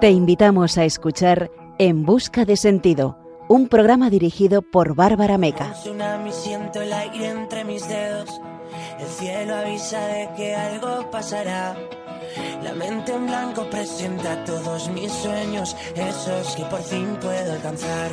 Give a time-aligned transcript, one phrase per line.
[0.00, 5.74] Te invitamos a escuchar En Busca de Sentido, un programa dirigido por Bárbara Meca.
[6.30, 8.40] siento el aire entre mis dedos.
[8.98, 11.76] El cielo avisa de que algo pasará.
[12.62, 18.10] La mente en blanco presenta todos mis sueños, esos que por fin puedo alcanzar.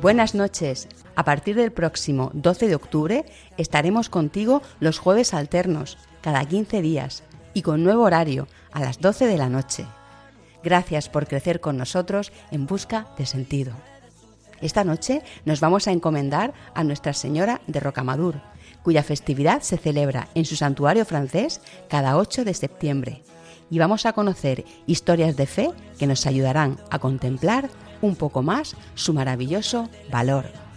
[0.00, 0.88] Buenas noches.
[1.16, 3.24] A partir del próximo 12 de octubre
[3.56, 7.24] estaremos contigo los jueves alternos, cada 15 días,
[7.58, 9.84] y con nuevo horario, a las 12 de la noche.
[10.62, 13.72] Gracias por crecer con nosotros en busca de sentido.
[14.60, 18.36] Esta noche nos vamos a encomendar a Nuestra Señora de Rocamadur,
[18.84, 23.24] cuya festividad se celebra en su santuario francés cada 8 de septiembre.
[23.70, 27.70] Y vamos a conocer historias de fe que nos ayudarán a contemplar
[28.02, 30.67] un poco más su maravilloso valor.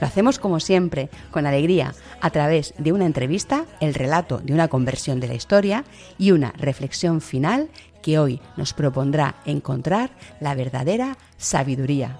[0.00, 4.68] Lo hacemos como siempre, con alegría, a través de una entrevista, el relato de una
[4.68, 5.84] conversión de la historia
[6.18, 7.68] y una reflexión final
[8.02, 12.18] que hoy nos propondrá encontrar la verdadera sabiduría.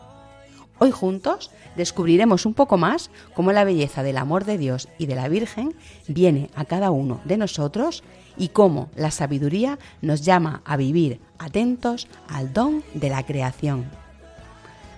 [0.78, 5.14] Hoy juntos descubriremos un poco más cómo la belleza del amor de Dios y de
[5.14, 5.74] la Virgen
[6.08, 8.02] viene a cada uno de nosotros
[8.36, 14.03] y cómo la sabiduría nos llama a vivir atentos al don de la creación.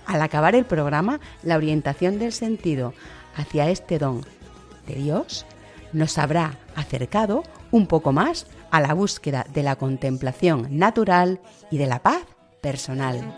[0.07, 2.93] Al acabar el programa, la orientación del sentido
[3.35, 4.21] hacia este don
[4.87, 5.45] de Dios
[5.91, 11.87] nos habrá acercado un poco más a la búsqueda de la contemplación natural y de
[11.87, 12.21] la paz
[12.61, 13.35] personal.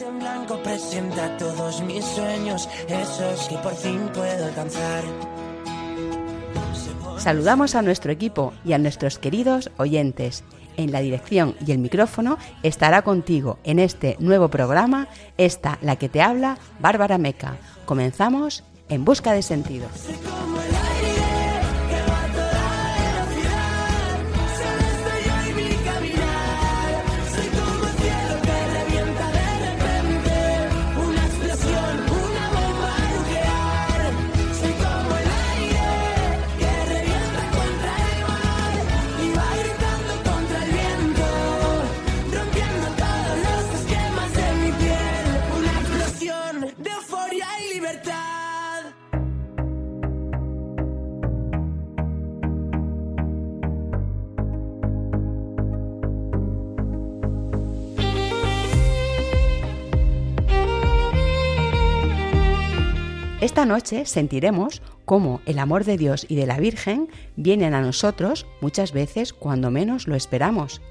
[1.37, 5.03] todos mis sueños, esos que por fin puedo alcanzar.
[7.17, 10.43] Saludamos a nuestro equipo y a nuestros queridos oyentes
[10.79, 16.09] en la dirección y el micrófono estará contigo en este nuevo programa, esta la que
[16.09, 17.57] te habla, Bárbara Meca.
[17.85, 19.87] Comenzamos en busca de sentido.
[63.41, 67.07] Esta noche sentiremos cómo el amor de Dios y de la Virgen
[67.37, 70.81] vienen a nosotros muchas veces cuando menos lo esperamos.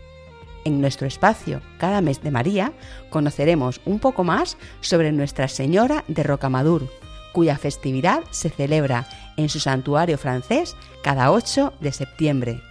[0.65, 2.73] En nuestro espacio Cada mes de María
[3.11, 6.89] conoceremos un poco más sobre Nuestra Señora de Rocamadur,
[7.35, 9.07] cuya festividad se celebra
[9.37, 12.63] en su santuario francés cada 8 de septiembre.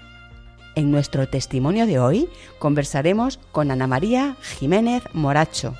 [0.73, 5.75] En nuestro testimonio de hoy conversaremos con Ana María Jiménez Moracho,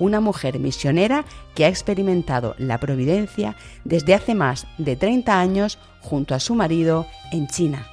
[0.00, 1.24] una mujer misionera
[1.54, 7.06] que ha experimentado la providencia desde hace más de 30 años junto a su marido
[7.30, 7.86] en China.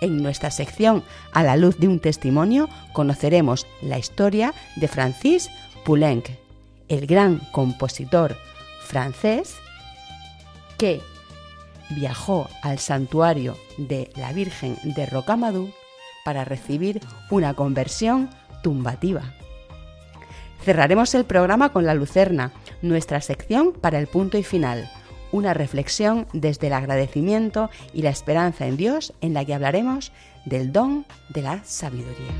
[0.00, 1.02] En nuestra sección
[1.32, 5.50] A la luz de un testimonio conoceremos la historia de Francis
[5.84, 6.28] Poulenc,
[6.88, 8.36] el gran compositor
[8.80, 9.56] francés
[10.78, 11.00] que
[11.90, 15.70] viajó al santuario de la Virgen de Rocamadour
[16.24, 18.28] para recibir una conversión
[18.62, 19.35] tumbativa.
[20.66, 22.50] Cerraremos el programa con la Lucerna,
[22.82, 24.90] nuestra sección para el punto y final,
[25.30, 30.10] una reflexión desde el agradecimiento y la esperanza en Dios en la que hablaremos
[30.44, 32.32] del don de la sabiduría.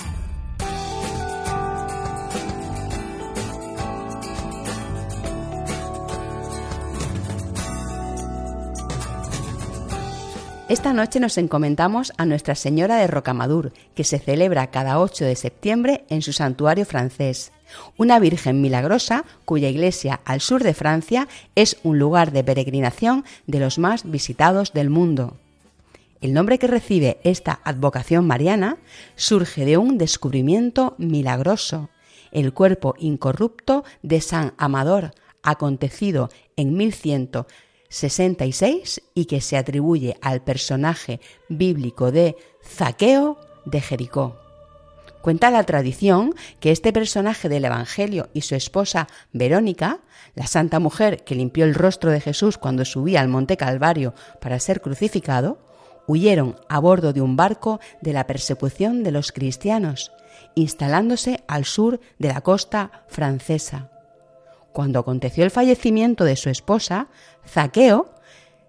[10.70, 15.36] Esta noche nos encomendamos a Nuestra Señora de Rocamadur, que se celebra cada 8 de
[15.36, 17.52] septiembre en su santuario francés.
[17.98, 23.60] Una Virgen milagrosa cuya iglesia al sur de Francia es un lugar de peregrinación de
[23.60, 25.38] los más visitados del mundo.
[26.22, 28.78] El nombre que recibe esta advocación mariana
[29.16, 31.90] surge de un descubrimiento milagroso,
[32.32, 37.32] el cuerpo incorrupto de San Amador, acontecido en 1100
[37.90, 41.20] 66 y que se atribuye al personaje
[41.50, 44.38] bíblico de Zaqueo de Jericó.
[45.22, 50.00] Cuenta la tradición que este personaje del Evangelio y su esposa Verónica,
[50.34, 54.60] la santa mujer que limpió el rostro de Jesús cuando subía al monte Calvario para
[54.60, 55.60] ser crucificado,
[56.08, 60.12] huyeron a bordo de un barco de la persecución de los cristianos,
[60.56, 63.92] instalándose al sur de la costa francesa.
[64.74, 67.08] Cuando aconteció el fallecimiento de su esposa,
[67.48, 68.14] Zaqueo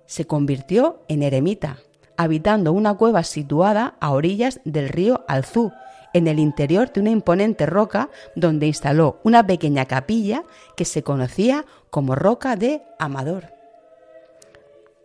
[0.07, 1.79] se convirtió en eremita,
[2.17, 5.73] habitando una cueva situada a orillas del río Alzú,
[6.13, 10.43] en el interior de una imponente roca donde instaló una pequeña capilla
[10.77, 13.53] que se conocía como Roca de Amador.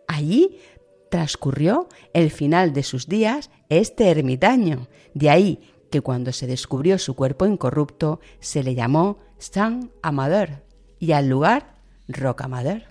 [0.08, 0.60] Allí
[1.10, 5.60] transcurrió el final de sus días este ermitaño, de ahí
[5.92, 10.65] que cuando se descubrió su cuerpo incorrupto se le llamó San Amador
[11.06, 11.68] y al lugar
[12.08, 12.82] Roca Amador.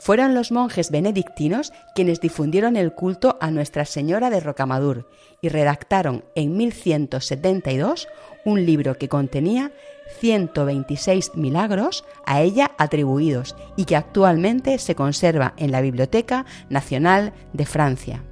[0.00, 5.08] Fueron los monjes benedictinos quienes difundieron el culto a Nuestra Señora de Rocamadur
[5.40, 8.08] y redactaron en 1172
[8.44, 9.70] un libro que contenía
[10.18, 17.66] 126 milagros a ella atribuidos y que actualmente se conserva en la Biblioteca Nacional de
[17.66, 18.24] Francia.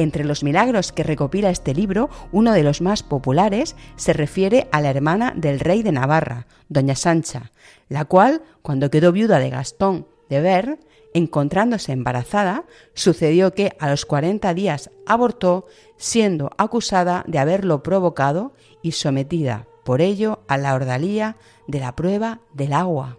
[0.00, 4.80] Entre los milagros que recopila este libro, uno de los más populares se refiere a
[4.80, 7.52] la hermana del rey de Navarra, doña Sancha,
[7.90, 10.78] la cual, cuando quedó viuda de Gastón de ver,
[11.12, 12.64] encontrándose embarazada,
[12.94, 15.66] sucedió que a los 40 días abortó,
[15.98, 21.36] siendo acusada de haberlo provocado y sometida por ello a la ordalía
[21.66, 23.18] de la prueba del agua.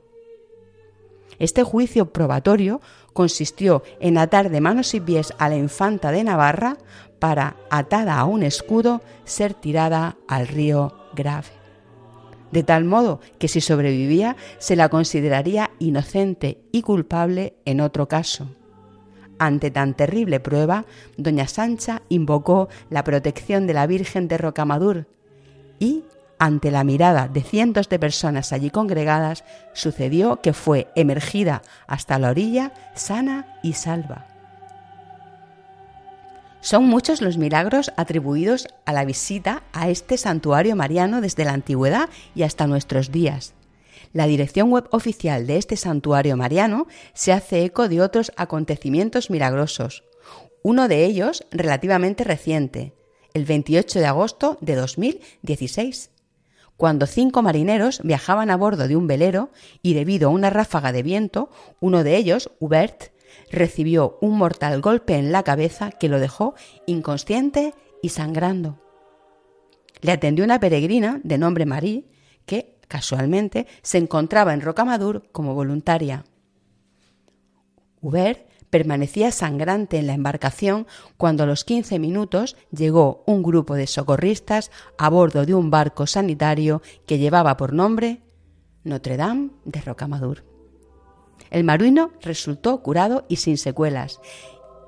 [1.41, 2.81] Este juicio probatorio
[3.13, 6.77] consistió en atar de manos y pies a la infanta de Navarra
[7.19, 11.61] para, atada a un escudo, ser tirada al río Grave
[12.51, 18.49] de tal modo que si sobrevivía se la consideraría inocente y culpable en otro caso.
[19.39, 20.85] Ante tan terrible prueba,
[21.17, 25.07] doña Sancha invocó la protección de la Virgen de Rocamadur
[25.79, 26.03] y,
[26.41, 29.43] ante la mirada de cientos de personas allí congregadas,
[29.73, 34.25] sucedió que fue emergida hasta la orilla sana y salva.
[36.59, 42.09] Son muchos los milagros atribuidos a la visita a este santuario mariano desde la antigüedad
[42.33, 43.53] y hasta nuestros días.
[44.11, 50.05] La dirección web oficial de este santuario mariano se hace eco de otros acontecimientos milagrosos,
[50.63, 52.95] uno de ellos relativamente reciente,
[53.35, 56.09] el 28 de agosto de 2016,
[56.81, 59.51] cuando cinco marineros viajaban a bordo de un velero
[59.83, 63.11] y debido a una ráfaga de viento, uno de ellos, Hubert,
[63.51, 66.55] recibió un mortal golpe en la cabeza que lo dejó
[66.87, 68.79] inconsciente y sangrando.
[70.01, 72.07] Le atendió una peregrina de nombre Marie,
[72.47, 76.25] que, casualmente, se encontraba en Rocamadur como voluntaria.
[78.01, 80.87] Hubert permanecía sangrante en la embarcación
[81.17, 86.07] cuando a los 15 minutos llegó un grupo de socorristas a bordo de un barco
[86.07, 88.23] sanitario que llevaba por nombre
[88.83, 90.43] Notre Dame de Rocamadur.
[91.51, 94.19] El maruino resultó curado y sin secuelas,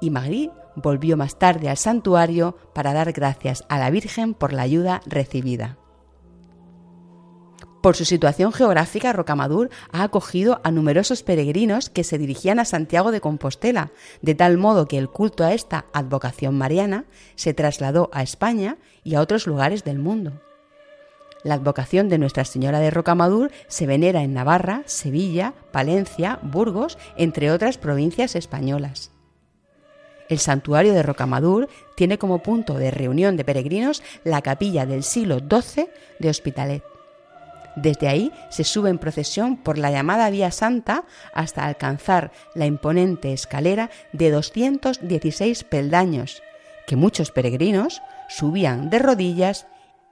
[0.02, 4.64] y Magri volvió más tarde al santuario para dar gracias a la Virgen por la
[4.64, 5.78] ayuda recibida.
[7.84, 13.12] Por su situación geográfica, Rocamadur ha acogido a numerosos peregrinos que se dirigían a Santiago
[13.12, 13.92] de Compostela,
[14.22, 17.04] de tal modo que el culto a esta advocación mariana
[17.36, 20.32] se trasladó a España y a otros lugares del mundo.
[21.44, 27.52] La advocación de Nuestra Señora de Rocamadur se venera en Navarra, Sevilla, Palencia, Burgos, entre
[27.52, 29.12] otras provincias españolas.
[30.30, 35.40] El santuario de Rocamadur tiene como punto de reunión de peregrinos la capilla del siglo
[35.40, 36.93] XII de Hospitalet.
[37.76, 43.34] Desde ahí se sube en procesión por la llamada Vía Santa hasta alcanzar la imponente
[43.34, 46.44] escalera de 216 peldaños,
[46.86, 49.68] que muchos peregrinos subían de rodillas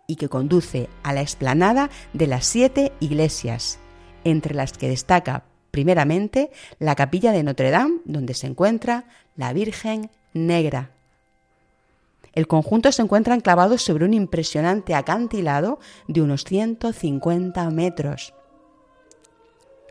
[0.08, 3.80] y que conduce a la explanada de las siete iglesias,
[4.24, 10.10] entre las que destaca primeramente la capilla de Notre Dame, donde se encuentra la Virgen
[10.34, 10.92] Negra.
[12.34, 18.34] El conjunto se encuentra enclavado sobre un impresionante acantilado de unos 150 metros.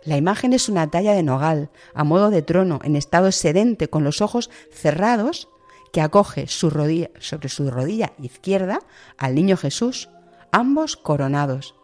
[0.03, 4.03] La imagen es una talla de nogal, a modo de trono, en estado sedente, con
[4.03, 5.49] los ojos cerrados
[5.93, 8.81] que acoge sobre su rodilla izquierda
[9.19, 10.09] al niño Jesús,
[10.53, 11.75] ambos coronados.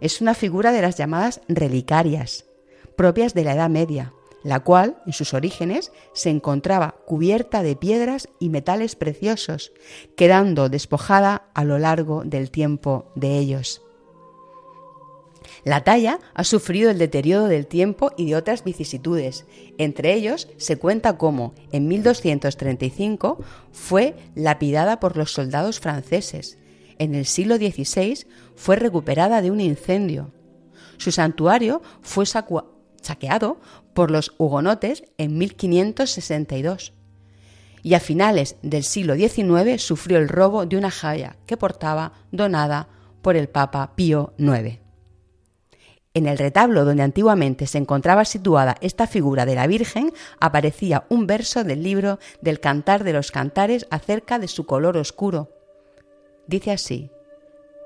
[0.00, 2.46] Es una figura de las llamadas relicarias,
[2.96, 8.28] propias de la Edad Media, la cual, en sus orígenes, se encontraba cubierta de piedras
[8.38, 9.72] y metales preciosos,
[10.16, 13.82] quedando despojada a lo largo del tiempo de ellos.
[15.64, 19.46] La talla ha sufrido el deterioro del tiempo y de otras vicisitudes.
[19.78, 23.38] Entre ellos se cuenta cómo, en 1235,
[23.72, 26.58] fue lapidada por los soldados franceses.
[26.98, 30.32] En el siglo XVI fue recuperada de un incendio.
[30.98, 33.60] Su santuario fue saqueado
[34.00, 36.94] por los hugonotes en 1562
[37.82, 42.88] y a finales del siglo XIX sufrió el robo de una joya que portaba donada
[43.20, 44.78] por el Papa Pío IX.
[46.14, 51.26] En el retablo donde antiguamente se encontraba situada esta figura de la Virgen aparecía un
[51.26, 55.50] verso del libro del Cantar de los Cantares acerca de su color oscuro.
[56.46, 57.10] Dice así,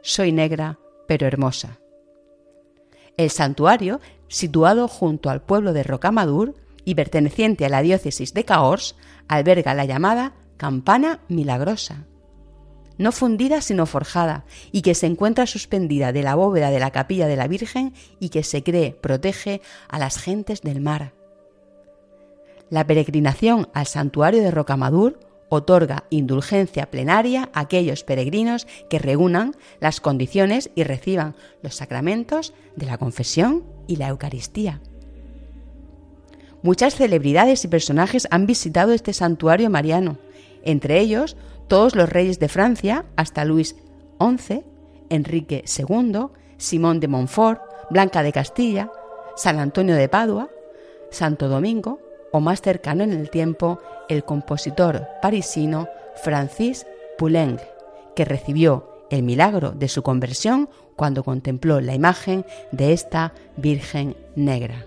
[0.00, 0.78] Soy negra,
[1.09, 1.80] pero hermosa.
[3.16, 6.54] El santuario, situado junto al pueblo de Rocamadur
[6.85, 8.97] y perteneciente a la diócesis de Cahors,
[9.28, 12.07] alberga la llamada campana milagrosa
[12.99, 17.26] no fundida sino forjada, y que se encuentra suspendida de la bóveda de la capilla
[17.26, 21.12] de la Virgen y que se cree protege a las gentes del mar.
[22.71, 25.19] La peregrinación al santuario de Rocamadur
[25.54, 32.87] otorga indulgencia plenaria a aquellos peregrinos que reúnan las condiciones y reciban los sacramentos de
[32.87, 34.80] la confesión y la Eucaristía.
[36.62, 40.18] Muchas celebridades y personajes han visitado este santuario mariano,
[40.62, 41.37] entre ellos
[41.68, 43.76] todos los reyes de Francia hasta Luis
[44.18, 44.62] XI,
[45.11, 48.90] Enrique II, Simón de Montfort, Blanca de Castilla,
[49.37, 50.49] San Antonio de Padua,
[51.11, 52.00] Santo Domingo
[52.35, 56.85] o más cercano en el tiempo el compositor parisino Francis
[57.17, 57.61] Poulenc,
[58.17, 64.85] que recibió el milagro de su conversión cuando contempló la imagen de esta Virgen Negra.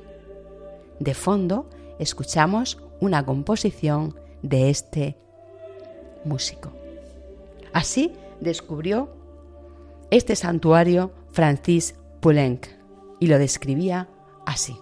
[0.99, 5.15] De fondo escuchamos una composición de este
[6.25, 6.73] músico.
[7.71, 8.11] Así
[8.41, 9.09] descubrió
[10.11, 12.67] este santuario Francis Poulenc
[13.21, 14.09] y lo describía
[14.45, 14.77] así.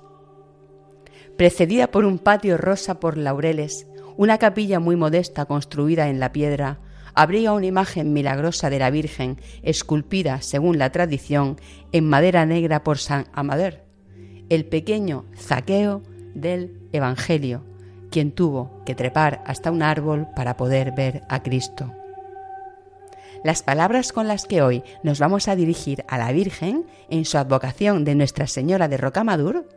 [1.38, 6.80] Precedida por un patio rosa por laureles, una capilla muy modesta construida en la piedra,
[7.14, 11.58] habría una imagen milagrosa de la Virgen, esculpida, según la tradición,
[11.92, 13.82] en madera negra por San Amador,
[14.50, 17.64] el pequeño zaqueo del Evangelio,
[18.12, 21.94] quien tuvo que trepar hasta un árbol para poder ver a Cristo.
[23.44, 27.38] Las palabras con las que hoy nos vamos a dirigir a la Virgen en su
[27.38, 29.68] advocación de Nuestra Señora de Rocamadur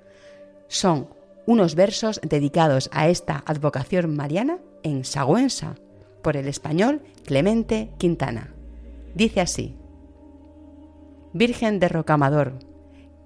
[0.68, 1.17] son
[1.48, 5.76] unos versos dedicados a esta advocación mariana en Sagüensa
[6.22, 8.52] por el español Clemente Quintana.
[9.14, 9.74] Dice así,
[11.32, 12.58] Virgen de Rocamador,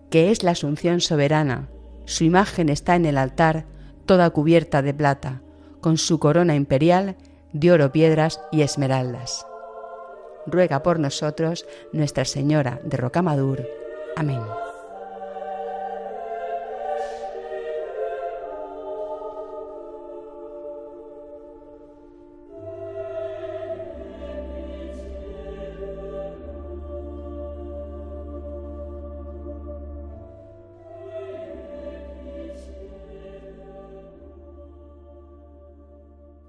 [0.09, 1.69] que es la Asunción soberana,
[2.05, 3.67] su imagen está en el altar
[4.07, 5.43] toda cubierta de plata,
[5.81, 7.17] con su corona imperial
[7.53, 9.45] de oro, piedras y esmeraldas.
[10.47, 13.67] Ruega por nosotros Nuestra Señora de Rocamadur.
[14.15, 14.43] Amén.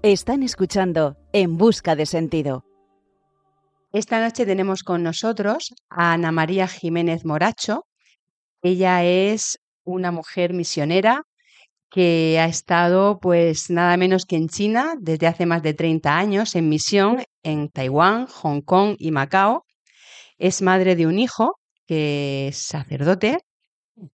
[0.04, 2.66] Están escuchando En Busca de Sentido.
[3.90, 7.86] Esta noche tenemos con nosotros a Ana María Jiménez Moracho.
[8.60, 11.22] Ella es una mujer misionera
[11.90, 16.54] que ha estado pues nada menos que en China desde hace más de 30 años
[16.54, 19.64] en misión en Taiwán, Hong Kong y Macao.
[20.36, 23.38] Es madre de un hijo que es sacerdote,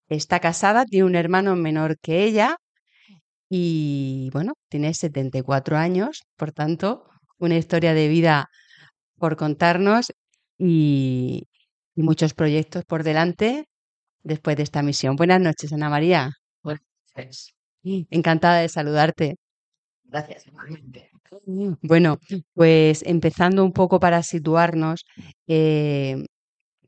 [0.08, 2.58] está casada, tiene un hermano menor que ella
[3.50, 7.04] y bueno, tiene 74 años, por tanto,
[7.38, 8.48] una historia de vida
[9.18, 10.12] por contarnos
[10.56, 11.46] y,
[11.96, 13.66] muchos proyectos por delante
[14.22, 15.16] después de esta misión.
[15.16, 16.30] Buenas noches, Ana María.
[16.62, 16.82] Buenas
[17.14, 17.52] noches.
[17.82, 19.36] Encantada de saludarte.
[20.04, 21.10] Gracias, igualmente.
[21.82, 22.18] Bueno,
[22.54, 25.04] pues empezando un poco para situarnos,
[25.46, 26.24] eh,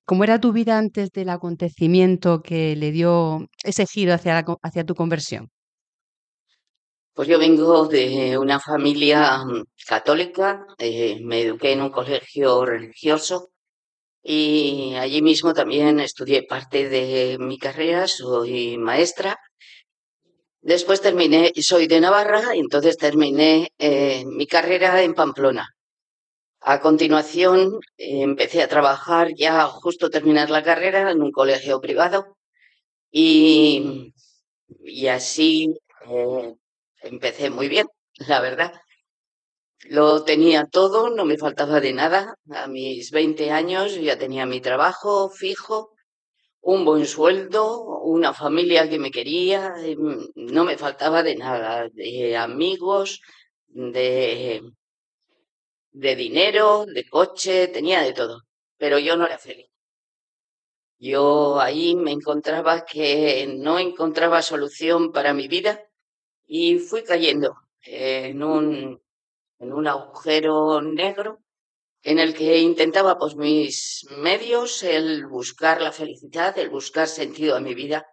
[0.06, 4.94] ¿cómo era tu vida antes del acontecimiento que le dio ese giro hacia, hacia tu
[4.94, 5.50] conversión?
[7.14, 13.50] Pues yo vengo de una familia mm, católica, eh, me eduqué en un colegio religioso
[14.22, 19.38] y allí mismo también estudié parte de mi carrera, soy maestra.
[20.62, 25.66] Después terminé, soy de Navarra, entonces terminé eh, mi carrera en Pamplona.
[26.60, 32.36] A continuación empecé a trabajar ya justo terminar la carrera en un colegio privado
[33.10, 34.12] y,
[34.84, 35.76] y así
[36.08, 36.54] eh,
[37.02, 37.86] empecé muy bien,
[38.28, 38.72] la verdad.
[39.84, 42.34] Lo tenía todo, no me faltaba de nada.
[42.50, 45.92] A mis 20 años ya tenía mi trabajo fijo,
[46.60, 47.64] un buen sueldo,
[48.16, 53.20] una familia que me quería, em, no me faltaba de nada, de amigos,
[53.68, 54.62] de,
[56.04, 58.42] de dinero, de coche, tenía de todo,
[58.76, 59.68] pero yo no era feliz.
[60.98, 65.84] Yo ahí me encontraba que no encontraba solución para mi vida
[66.54, 69.00] y fui cayendo en un,
[69.58, 71.38] en un agujero negro
[72.02, 77.60] en el que intentaba pues mis medios el buscar la felicidad, el buscar sentido a
[77.60, 78.04] mi vida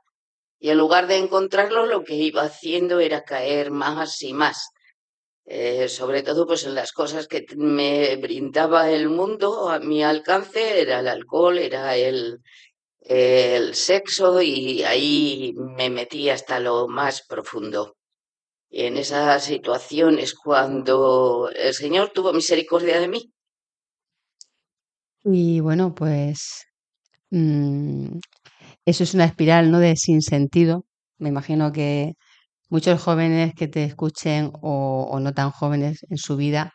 [0.57, 4.69] y en lugar de encontrarlo lo que iba haciendo era caer más y más.
[5.45, 10.81] Eh, sobre todo pues en las cosas que me brindaba el mundo a mi alcance,
[10.81, 12.39] era el alcohol, era el,
[13.01, 17.98] el sexo y ahí me metí hasta lo más profundo.
[18.71, 23.31] En esas situaciones cuando el Señor tuvo misericordia de mí
[25.23, 26.65] y bueno, pues
[27.31, 28.19] mm,
[28.85, 29.79] eso es una espiral, ¿no?
[29.79, 30.85] De sinsentido.
[31.19, 32.13] Me imagino que
[32.69, 36.73] muchos jóvenes que te escuchen o, no tan jóvenes en su vida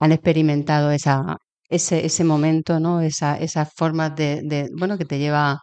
[0.00, 3.00] han experimentado esa, ese, ese momento, ¿no?
[3.02, 5.60] Esa, esas formas de, de, bueno, que te lleva,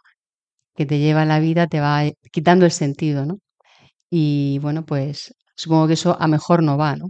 [0.76, 3.40] que te lleva la vida, te va quitando el sentido, ¿no?
[4.10, 7.10] Y bueno, pues supongo que eso a mejor no va, ¿no?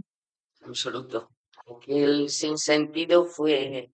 [0.64, 1.28] Absoluto.
[1.66, 3.90] Aquel sinsentido fue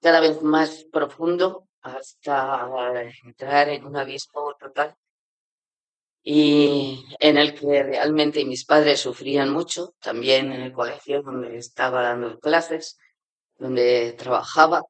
[0.00, 2.68] cada vez más profundo hasta
[3.24, 4.96] entrar en un abismo total
[6.24, 12.02] y en el que realmente mis padres sufrían mucho, también en el colegio donde estaba
[12.02, 12.96] dando clases,
[13.58, 14.82] donde trabajaba,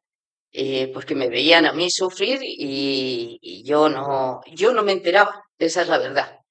[0.52, 5.42] eh, porque me veían a mí sufrir y, y, yo no, yo no me enteraba,
[5.58, 6.41] esa es la verdad.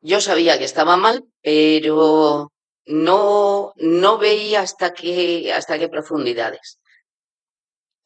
[0.00, 2.52] Yo sabía que estaba mal, pero
[2.86, 6.78] no, no veía hasta qué, hasta qué profundidades.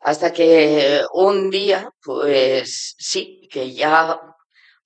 [0.01, 4.21] Hasta que un día, pues sí, que ya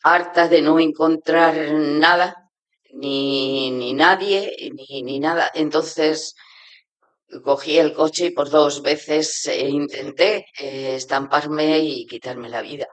[0.03, 2.51] harta de no encontrar nada,
[2.93, 6.35] ni, ni nadie, ni, ni nada, entonces
[7.45, 12.89] cogí el coche y por dos veces eh, intenté eh, estamparme y quitarme la vida.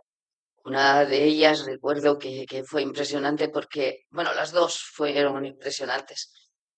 [0.65, 6.31] Una de ellas recuerdo que, fue impresionante porque, bueno, las dos fueron impresionantes.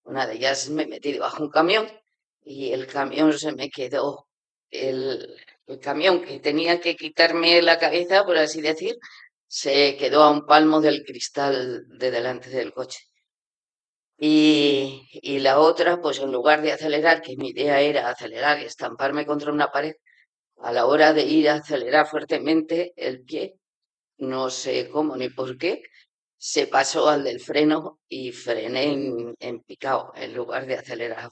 [0.04, 1.88] Una de ellas me metí debajo de un camión
[2.43, 4.28] y el camión se me quedó
[4.71, 5.36] el,
[5.82, 8.98] camión que tenía que quitarme la cabeza, por así decir,
[9.48, 13.00] se quedó a un palmo del cristal de delante del coche.
[14.17, 18.65] Y, y, la otra, pues en lugar de acelerar, que mi idea era acelerar y
[18.65, 19.93] estamparme contra una pared,
[20.58, 23.60] a la hora de ir a acelerar fuertemente el pie,
[24.17, 25.84] no sé cómo ni por qué,
[26.38, 31.30] se pasó al del freno y frené en, en picado en lugar de acelerar.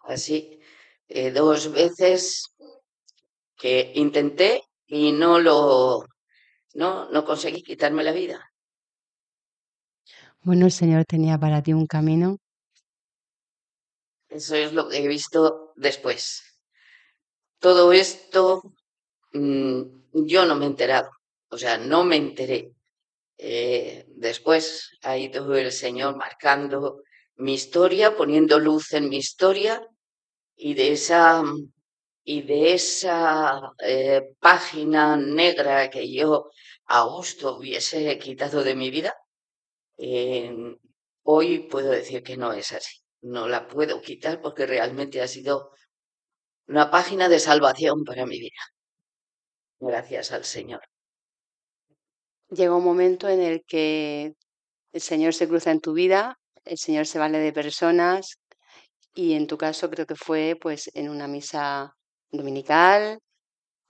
[0.00, 0.60] Así
[1.08, 2.54] eh, dos veces
[3.56, 6.04] que intenté y no lo,
[6.74, 8.50] no, no conseguí quitarme la vida.
[10.42, 12.38] Bueno, el Señor tenía para ti un camino.
[14.28, 16.42] Eso es lo que he visto después.
[17.58, 18.62] Todo esto
[19.32, 21.10] mmm, yo no me he enterado,
[21.50, 22.72] o sea, no me enteré.
[23.38, 27.02] Eh, después ha ido el Señor marcando
[27.36, 29.82] mi historia, poniendo luz en mi historia
[30.56, 31.42] y de esa,
[32.24, 36.50] y de esa eh, página negra que yo
[36.86, 39.14] a gusto hubiese quitado de mi vida,
[41.24, 42.98] hoy puedo decir que no es así.
[43.22, 45.72] No la puedo quitar porque realmente ha sido
[46.68, 48.60] una página de salvación para mi vida.
[49.80, 50.80] Gracias al Señor.
[52.50, 54.34] Llega un momento en el que
[54.92, 58.38] el Señor se cruza en tu vida, el Señor se vale de personas,
[59.14, 61.94] y en tu caso creo que fue pues en una misa
[62.30, 63.20] dominical,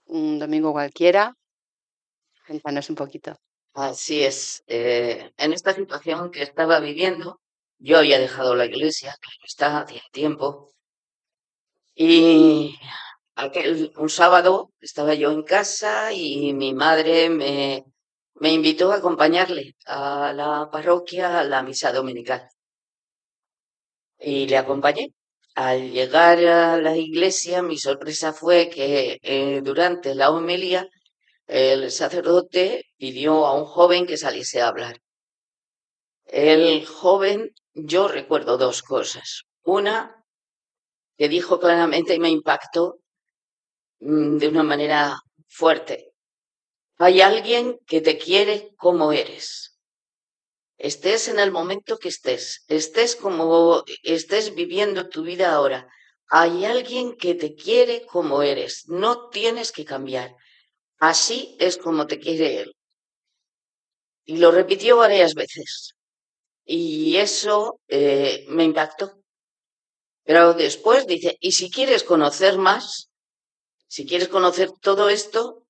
[0.05, 1.35] un domingo cualquiera.
[2.45, 3.35] Cuéntanos un poquito.
[3.73, 4.63] Así es.
[4.67, 7.39] Eh, en esta situación que estaba viviendo,
[7.79, 10.71] yo había dejado la iglesia, claro está, hacía tiempo,
[11.95, 12.77] y
[13.35, 17.85] aquel, un sábado estaba yo en casa y mi madre me,
[18.41, 22.49] me invitó a acompañarle a la parroquia a la misa dominical
[24.19, 25.13] y le acompañé.
[25.55, 30.87] Al llegar a la iglesia, mi sorpresa fue que eh, durante la homilía
[31.45, 34.97] el sacerdote pidió a un joven que saliese a hablar.
[36.25, 39.43] El joven, yo recuerdo dos cosas.
[39.63, 40.25] Una,
[41.15, 43.01] que dijo claramente y me impactó
[43.99, 45.15] mm, de una manera
[45.47, 46.10] fuerte.
[46.97, 49.71] Hay alguien que te quiere como eres
[50.81, 55.87] estés en el momento que estés, estés como estés viviendo tu vida ahora,
[56.27, 60.35] hay alguien que te quiere como eres, no tienes que cambiar.
[60.97, 62.75] Así es como te quiere Él.
[64.25, 65.93] Y lo repitió varias veces.
[66.65, 69.21] Y eso eh, me impactó.
[70.23, 73.09] Pero después dice, y si quieres conocer más,
[73.87, 75.60] si quieres conocer todo esto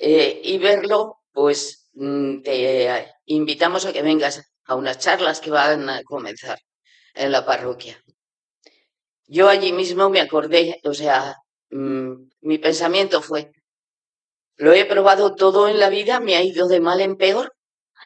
[0.00, 5.90] eh, y verlo, pues mm, te invitamos a que vengas a unas charlas que van
[5.90, 6.58] a comenzar
[7.14, 8.02] en la parroquia.
[9.26, 11.36] Yo allí mismo me acordé, o sea,
[11.70, 13.52] mm, mi pensamiento fue,
[14.56, 17.54] lo he probado todo en la vida, me ha ido de mal en peor,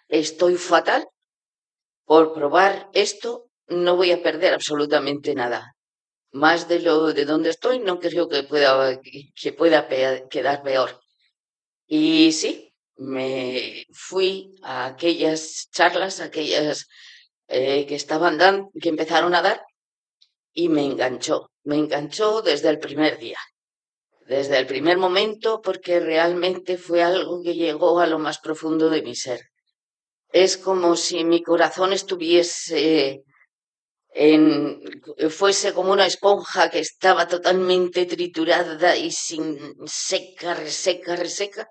[0.09, 1.07] estoy fatal,
[2.05, 5.77] por probar esto no voy a perder absolutamente nada.
[6.33, 9.89] Más de lo de donde estoy no creo que pueda, que pueda
[10.29, 11.04] quedar peor.
[11.87, 16.87] Y sí, me fui a aquellas charlas, aquellas
[17.49, 19.63] eh, que estaban dando, que empezaron a dar,
[20.53, 23.39] y me enganchó, me enganchó desde el primer día
[24.27, 29.03] desde el primer momento porque realmente fue algo que llegó a lo más profundo de
[29.03, 29.41] mi ser.
[30.33, 33.23] Es como si mi corazón estuviese
[34.15, 34.81] en,
[35.31, 41.69] fuese como una esponja que estaba totalmente triturada y sin seca, reseca, reseca,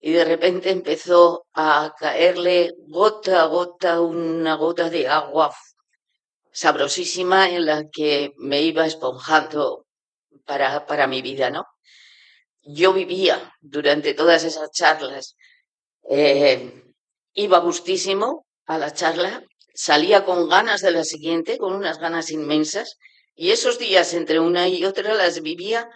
[0.00, 5.54] y de repente empezó a caerle gota a gota una gota de agua
[6.52, 9.86] sabrosísima en la que me iba esponjando
[10.44, 11.64] para, para mi vida, ¿no?
[12.68, 15.36] yo vivía durante todas esas charlas.
[16.10, 16.84] Eh,
[17.34, 19.42] iba gustísimo a la charla,
[19.78, 22.98] salía con ganas de la siguiente, con unas ganas inmensas,
[23.36, 25.88] y esos días entre una y otra las vivía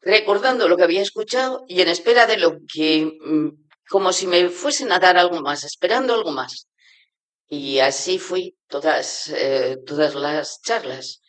[0.00, 3.48] recordando lo que había escuchado y en espera de lo que, mm,
[3.88, 6.66] como si me fuesen a dar algo más, esperando algo más.
[7.48, 11.20] Y así fui todas, eh, todas las charlas.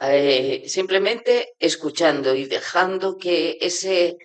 [0.00, 4.16] Eh, simplemente escuchando y dejando que ese,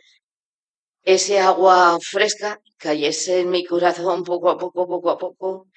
[1.04, 5.68] ese agua fresca cayese en mi corazón poco a poco, poco a poco,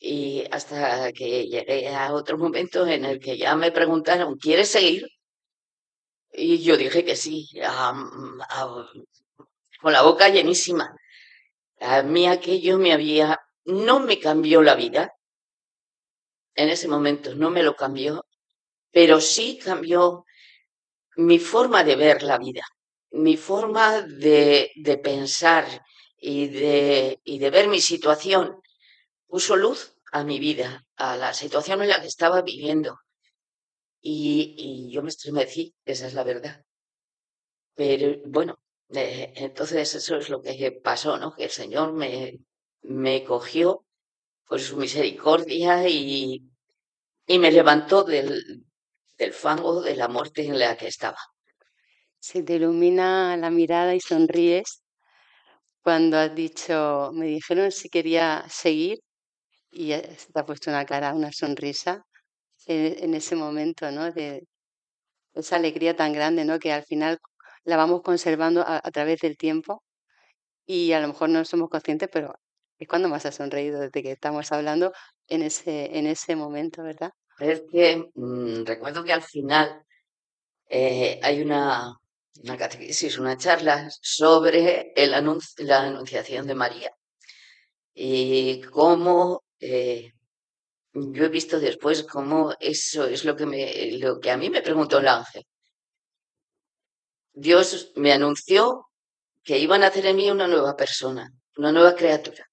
[0.00, 5.06] y hasta que llegué a otro momento en el que ya me preguntaron, ¿quieres seguir?
[6.32, 7.46] Y yo dije que sí,
[9.80, 10.94] con la boca llenísima.
[11.80, 15.12] A mí aquello me había, no me cambió la vida.
[16.54, 18.24] En ese momento no me lo cambió,
[18.90, 20.24] pero sí cambió
[21.16, 22.62] mi forma de ver la vida,
[23.10, 25.66] mi forma de, pensar
[26.16, 28.60] y de, y de ver mi situación.
[29.30, 29.80] Puso luz
[30.12, 32.98] a mi vida, a la situación en la que estaba viviendo.
[34.02, 36.64] Y, yo me estremecí, esa es la verdad.
[37.74, 38.58] Pero bueno,
[38.90, 41.32] eh, entonces eso es lo que pasó, ¿no?
[41.34, 42.40] Que el Señor me,
[42.82, 43.84] me cogió
[44.48, 46.42] por su misericordia y,
[47.26, 48.64] y me levantó del,
[49.16, 51.18] del fango de la muerte en la que estaba.
[52.18, 54.82] Se te ilumina la mirada y sonríes
[55.82, 59.00] cuando has dicho, me dijeron si quería seguir
[59.70, 62.04] y te ha puesto una cara, una sonrisa
[62.66, 64.10] en, ese momento, ¿no?
[64.12, 64.46] De
[65.34, 66.58] esa alegría tan grande, ¿no?
[66.58, 67.18] Que al final
[67.64, 69.82] la vamos conservando a, través del tiempo
[70.66, 72.34] y a lo mejor no somos conscientes, pero
[72.78, 74.92] es cuando más has sonreído desde que estamos hablando
[75.28, 77.12] en ese, en ese momento, ¿verdad?
[77.38, 79.82] es que mm, recuerdo que al final
[80.68, 81.96] eh, hay una,
[82.42, 86.92] una catequesis, una charla sobre el la anunciación de María
[87.94, 90.12] y cómo eh,
[90.92, 94.62] yo he visto después cómo eso es lo que, me, lo que a mí me
[94.62, 95.44] preguntó el ángel.
[97.32, 98.88] Dios me anunció
[99.42, 102.50] que iban a hacer en mí una nueva persona, una nueva criatura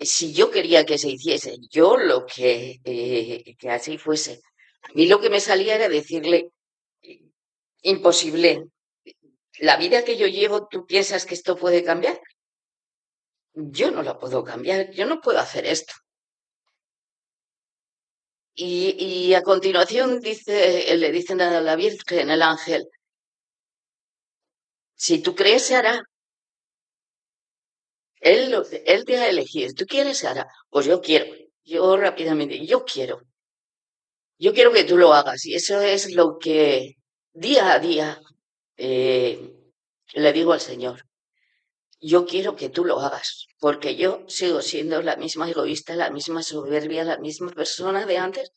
[0.00, 4.40] si yo quería que se hiciese, yo lo que, eh, que así fuese.
[4.82, 6.50] A mí lo que me salía era decirle,
[7.82, 8.64] imposible,
[9.58, 12.18] la vida que yo llevo, ¿tú piensas que esto puede cambiar?
[13.54, 15.92] Yo no la puedo cambiar, yo no puedo hacer esto.
[18.54, 22.86] Y, a continuación dice, le dicen a la Virgen, el ángel,
[24.94, 26.02] si tú crees, se hará.
[28.20, 28.54] Él,
[28.86, 29.72] él te ha elegido.
[29.74, 30.46] ¿Tú quieres, Sara?
[30.68, 31.26] Pues yo quiero.
[31.64, 33.22] Yo rápidamente, yo quiero.
[34.38, 35.46] Yo quiero que tú lo hagas.
[35.46, 36.96] Y eso es lo que
[37.32, 38.20] día a día
[38.76, 39.54] eh,
[40.14, 41.04] le digo al Señor.
[42.00, 46.42] Yo quiero que tú lo hagas, porque yo sigo siendo la misma egoísta, la misma
[46.42, 48.52] soberbia, la misma persona de antes,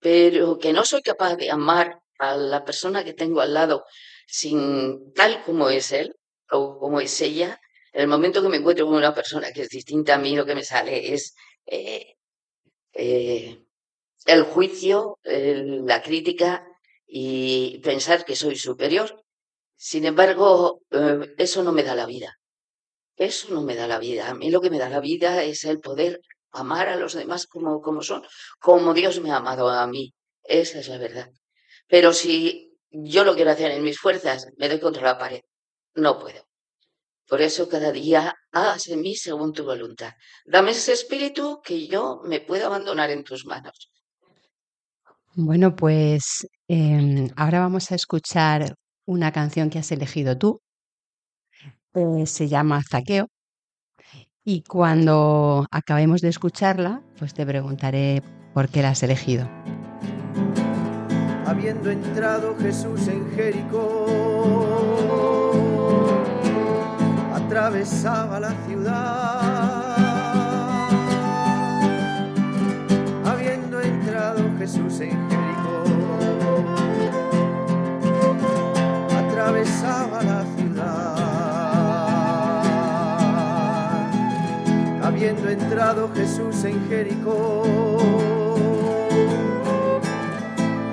[0.00, 3.84] pero que no soy capaz de amar a la persona que tengo al lado
[4.26, 6.16] sin tal como es él
[6.50, 7.60] o como es ella,
[7.92, 10.44] en el momento que me encuentro con una persona que es distinta a mí, lo
[10.46, 11.34] que me sale es
[11.66, 12.16] eh,
[12.92, 13.58] eh,
[14.26, 16.66] el juicio, la crítica
[17.06, 19.22] y pensar que soy superior.
[19.76, 22.38] Sin embargo, eh, eso no me da la vida.
[23.16, 24.28] Eso no me da la vida.
[24.28, 26.20] A mí lo que me da la vida es el poder
[26.52, 28.22] amar a los demás como, como son,
[28.60, 30.14] como Dios me ha amado a mí.
[30.42, 31.30] Esa es la verdad.
[31.88, 35.40] Pero si yo lo quiero hacer en mis fuerzas, me doy contra la pared.
[35.94, 36.46] No puedo.
[37.28, 40.12] Por eso cada día haz en mí según tu voluntad.
[40.44, 43.90] Dame ese espíritu que yo me pueda abandonar en tus manos.
[45.34, 50.62] Bueno, pues em, ahora vamos a escuchar una canción que has elegido tú.
[51.96, 53.28] Eh, se llama Zaqueo.
[54.44, 59.48] Y cuando acabemos de escucharla, pues te preguntaré por qué la has elegido.
[61.46, 64.06] Habiendo entrado Jesús en Jericó,
[67.34, 69.96] atravesaba la ciudad.
[73.24, 75.35] Habiendo entrado Jesús en Jericó,
[85.36, 87.62] Habiendo entrado Jesús en Jericó,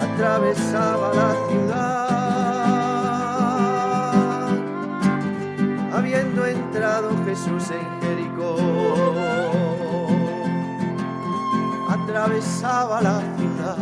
[0.02, 2.10] atravesaba la ciudad.
[5.94, 8.58] Habiendo entrado Jesús en Jericó,
[11.90, 13.78] atravesaba la ciudad.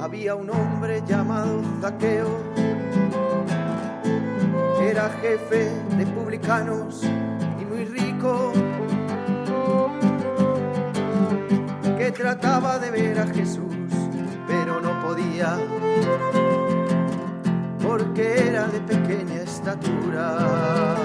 [0.00, 2.28] Había un hombre llamado Zaqueo,
[4.82, 5.81] era jefe
[6.44, 8.52] y muy rico
[11.96, 13.72] que trataba de ver a Jesús,
[14.48, 15.56] pero no podía,
[17.80, 20.96] porque era de pequeña estatura.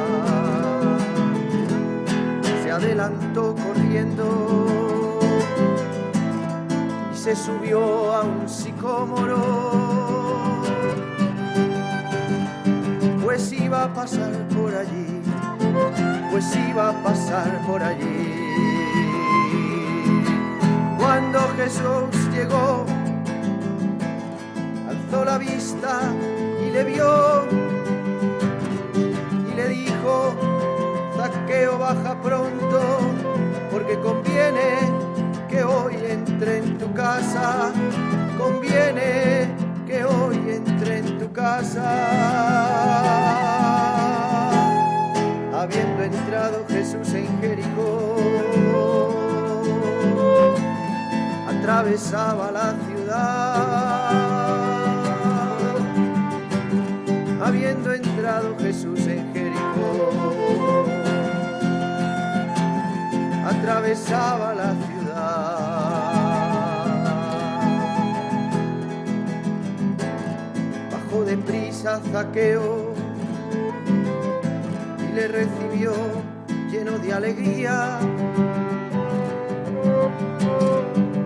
[2.63, 5.19] Se adelantó corriendo
[7.13, 9.37] y se subió a un sicómoro,
[13.23, 15.16] pues iba a pasar por allí,
[16.31, 18.33] pues iba a pasar por allí.
[20.97, 22.85] Cuando Jesús llegó,
[24.87, 25.99] alzó la vista
[26.65, 27.45] y le vio
[29.51, 30.35] y le dijo,
[31.15, 32.99] Zaqueo baja pronto,
[33.71, 34.91] porque conviene
[35.49, 37.71] que hoy entre en tu casa,
[38.37, 39.49] conviene
[39.87, 43.46] que hoy entre en tu casa.
[45.69, 48.15] Habiendo entrado Jesús en Jericó,
[51.45, 54.11] atravesaba la ciudad.
[57.43, 60.85] Habiendo entrado Jesús en Jericó,
[63.45, 65.17] atravesaba la ciudad.
[70.93, 72.86] Bajó deprisa Zaqueo
[75.17, 75.93] le recibió
[76.69, 77.97] lleno de alegría.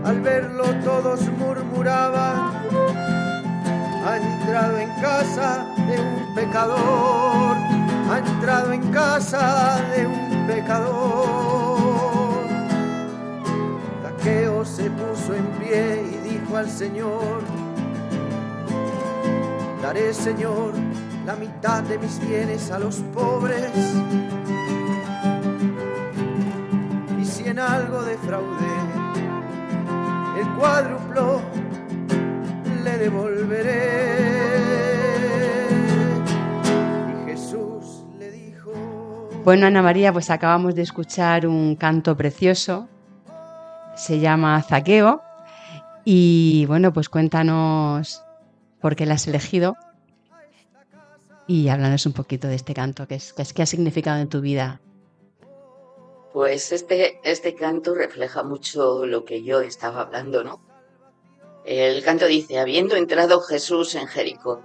[0.06, 2.54] Al verlo todos murmuraban,
[4.06, 7.58] ha entrado en casa de un pecador,
[8.10, 12.46] ha entrado en casa de un pecador.
[14.04, 17.42] Zaqueo se puso en pie y dijo al Señor,
[19.82, 20.81] daré Señor
[21.62, 23.70] mitad mis bienes a los pobres.
[27.22, 28.78] Y si en algo defraudé,
[30.40, 31.40] el cuádruplo
[32.84, 34.08] le devolveré.
[37.12, 38.72] Y Jesús le dijo.
[39.46, 42.88] Bueno, Ana María, pues acabamos de escuchar un canto precioso.
[43.96, 45.22] Se llama Zaqueo.
[46.06, 48.24] Y bueno, pues cuéntanos
[48.80, 49.78] por qué la has elegido
[51.52, 54.80] y háblanos un poquito de este canto, que es, que ha significado en tu vida.
[56.32, 60.62] Pues este, este canto refleja mucho lo que yo estaba hablando, ¿no?
[61.66, 64.62] El canto dice, habiendo entrado Jesús en Jericó,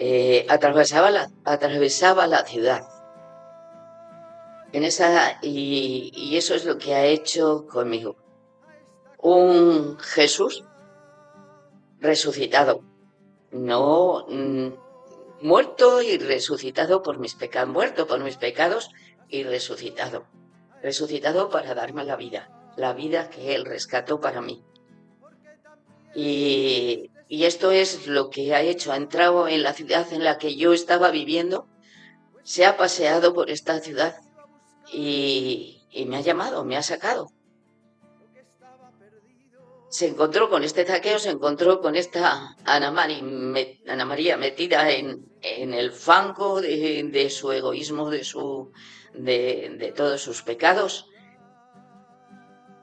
[0.00, 2.88] eh, atravesaba, la, atravesaba la ciudad.
[4.72, 8.16] En esa, y, y eso es lo que ha hecho conmigo.
[9.18, 10.64] Un Jesús
[12.00, 12.82] resucitado,
[13.52, 14.81] no mm,
[15.42, 18.90] muerto y resucitado por mis pecados, muerto por mis pecados
[19.28, 20.26] y resucitado.
[20.82, 24.64] Resucitado para darme la vida, la vida que Él rescató para mí.
[26.14, 28.92] Y, esto es lo que ha hecho.
[28.92, 31.66] Ha entrado en la ciudad en la que yo estaba viviendo,
[32.42, 34.16] se ha paseado por esta ciudad
[34.92, 37.30] y me ha llamado, me ha sacado.
[39.92, 46.62] Se encontró con este zaqueo, se encontró con esta Ana, María metida en, el fango
[46.62, 48.72] de, su egoísmo, de, su,
[49.12, 51.10] de, todos sus pecados.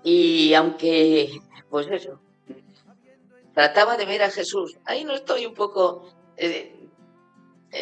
[0.04, 1.32] Y aunque,
[1.72, 2.22] pues eso,
[3.56, 6.13] trataba de ver a Jesús, ahí no estoy un poco...
[6.38, 6.76] Eh,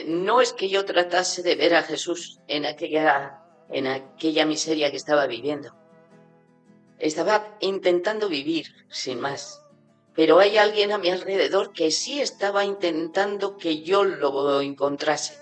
[0.06, 4.98] no es que yo tratase de ver a Jesús en aquella, en aquella miseria que
[4.98, 5.76] estaba viviendo
[7.00, 9.62] estaba intentando vivir, sin más.
[10.16, 15.38] Pero hay alguien a mi alrededor que sí estaba intentando que yo lo encontrase.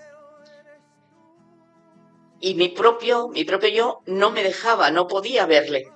[2.40, 5.90] Y mi propio, mi propio yo no me dejaba, no podía verle.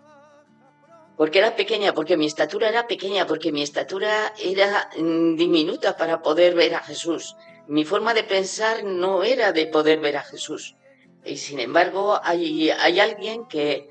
[1.19, 6.23] Porque era pequeña, porque mi estatura era pequeña, porque mi estatura era mm, diminuta para
[6.23, 7.37] poder ver a Jesús.
[7.67, 10.77] Mi forma de pensar no era de poder ver a Jesús.
[11.23, 13.91] Y sin embargo, hay, hay alguien que,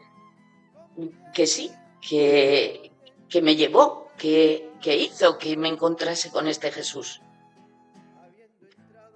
[1.33, 2.91] que sí, que,
[3.29, 7.21] que me llevó, que, que hizo que me encontrase con este Jesús.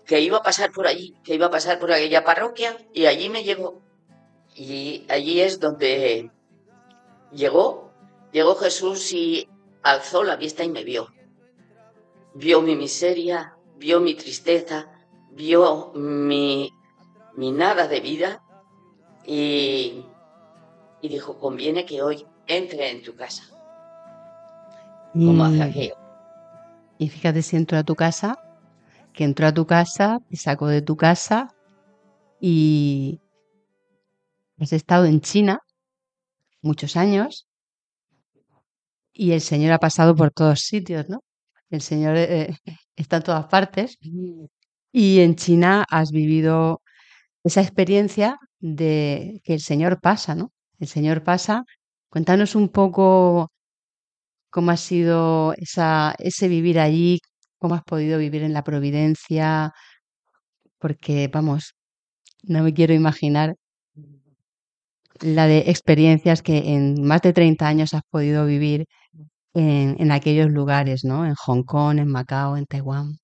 [0.05, 3.29] Que iba a pasar por allí, que iba a pasar por aquella parroquia y allí
[3.29, 3.81] me llevó.
[4.55, 6.29] Y allí es donde
[7.31, 7.91] llegó,
[8.31, 9.49] llegó Jesús y
[9.81, 11.07] alzó la vista y me vio.
[12.35, 14.91] Vio mi miseria, vio mi tristeza,
[15.31, 16.71] vio mi,
[17.35, 18.43] mi nada de vida
[19.25, 20.05] y,
[21.03, 23.43] y dijo, conviene que hoy entre en tu casa.
[25.13, 25.93] Como hace
[26.97, 28.39] Y fíjate si entró a tu casa,
[29.11, 31.53] que entró a tu casa, te sacó de tu casa
[32.39, 33.19] y
[34.57, 35.59] has estado en China
[36.61, 37.49] muchos años
[39.11, 41.21] y el Señor ha pasado por todos sitios, ¿no?
[41.69, 42.55] El Señor eh,
[42.95, 43.97] está en todas partes
[44.93, 46.81] y en China has vivido
[47.43, 50.52] esa experiencia de que el Señor pasa, ¿no?
[50.83, 51.63] El Señor pasa.
[52.09, 53.49] Cuéntanos un poco
[54.49, 57.19] cómo ha sido ese vivir allí,
[57.57, 59.71] cómo has podido vivir en la Providencia,
[60.79, 61.73] porque, vamos,
[62.43, 63.55] no me quiero imaginar
[65.21, 68.85] la de experiencias que en más de 30 años has podido vivir
[69.53, 71.25] en, en aquellos lugares, ¿no?
[71.25, 73.19] En Hong Kong, en Macao, en Taiwán.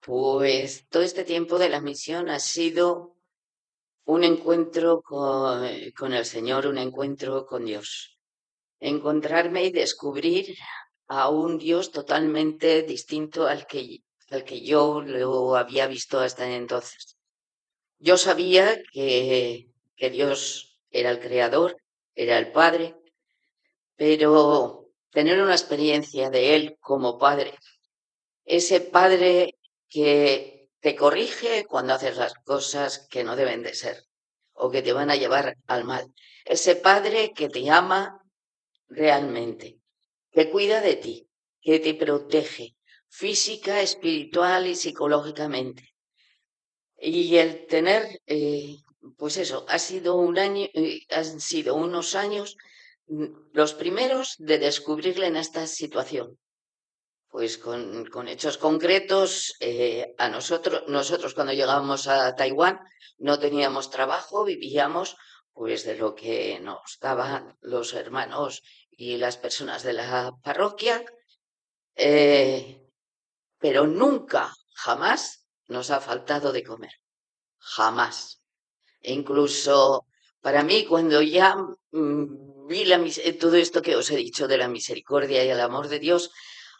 [0.00, 3.17] Pues todo este tiempo de la misión ha sido
[4.08, 5.64] un encuentro con,
[6.14, 8.18] el Señor, un encuentro con Dios.
[8.80, 10.56] Encontrarme y descubrir
[11.08, 13.98] a un Dios totalmente distinto al que,
[14.30, 17.18] al que yo lo había visto hasta entonces.
[17.98, 21.76] Yo sabía que, que Dios era el creador,
[22.14, 22.96] era el Padre,
[23.94, 27.52] pero tener una experiencia de Él como Padre,
[28.46, 29.58] ese Padre
[29.90, 34.04] que te corrige cuando haces las cosas que no deben de ser
[34.52, 36.12] o que te van a llevar al mal.
[36.44, 38.20] Ese padre que te ama
[38.88, 39.78] realmente,
[40.32, 41.28] que cuida de ti,
[41.60, 42.76] que te protege
[43.08, 45.94] física, espiritual y psicológicamente.
[47.00, 48.76] Y el tener, eh,
[49.16, 52.56] pues eso, ha sido un año, eh, han sido unos años
[53.06, 56.38] mm, los primeros de descubrirle en esta situación
[57.28, 62.80] pues con, con hechos concretos, eh, a nosotros, nosotros cuando llegábamos a Taiwán
[63.18, 65.16] no teníamos trabajo, vivíamos
[65.52, 71.04] pues de lo que nos daban los hermanos y las personas de la parroquia,
[71.96, 72.80] eh,
[73.58, 76.92] pero nunca, jamás nos ha faltado de comer,
[77.58, 78.40] jamás.
[79.00, 80.06] E incluso
[80.40, 81.56] para mí, cuando ya
[81.90, 83.04] mm, vi la,
[83.40, 86.30] todo esto que os he dicho de la misericordia y el amor de Dios,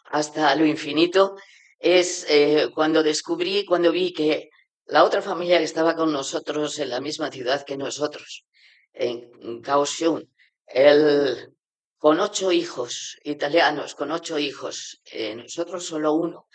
[0.05, 1.35] hasta lo infinito,
[1.79, 4.49] es eh, cuando descubrí, cuando vi que
[4.85, 8.45] la otra familia que estaba con nosotros en la misma ciudad que nosotros,
[8.93, 10.25] en Kaohsiung,
[10.65, 11.53] él
[11.97, 16.47] con ocho hijos italianos, con ocho hijos, eh, nosotros solo uno,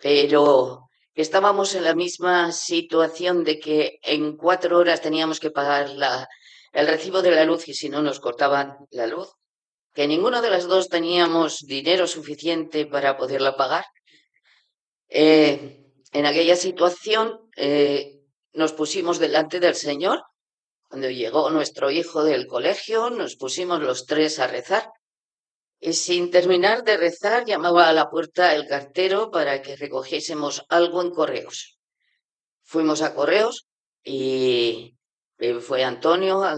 [0.00, 6.28] pero estábamos en la misma situación de que en cuatro horas teníamos que pagar la,
[6.72, 9.37] el recibo de la luz y si no nos cortaban la luz
[9.98, 13.84] que ninguno de las dos teníamos dinero suficiente para poderla pagar.
[15.08, 18.20] Eh, en aquella situación eh,
[18.52, 20.22] nos pusimos delante del Señor.
[20.88, 24.88] Cuando llegó nuestro hijo del colegio, nos pusimos los tres a rezar.
[25.80, 31.02] Y sin terminar de rezar, llamaba a la puerta el cartero para que recogiésemos algo
[31.02, 31.76] en correos.
[32.62, 33.66] Fuimos a correos
[34.04, 34.94] y
[35.60, 36.54] fue Antonio a,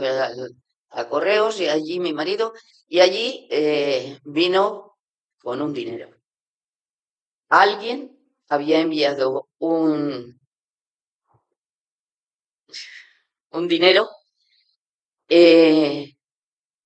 [0.90, 2.52] a correos y allí mi marido
[2.88, 4.96] y allí eh, vino
[5.38, 6.10] con un dinero.
[7.50, 7.98] Alguien
[8.48, 10.40] había enviado un,
[13.52, 14.08] un dinero,
[15.28, 16.14] eh,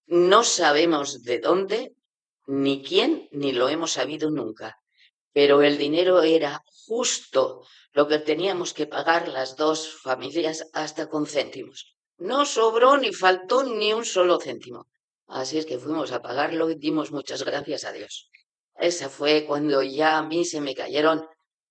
[0.06, 1.94] no sabemos de dónde,
[2.46, 4.78] ni quién ni lo hemos sabido nunca.
[5.32, 11.26] Pero el dinero era justo lo que teníamos que pagar las dos familias hasta con
[11.26, 11.93] céntimos.
[12.18, 14.86] No sobró ni faltó ni un solo céntimo.
[15.26, 18.30] Así es que fuimos a pagarlo y dimos muchas gracias a Dios.
[18.76, 21.26] Esa fue cuando ya a mí se me cayeron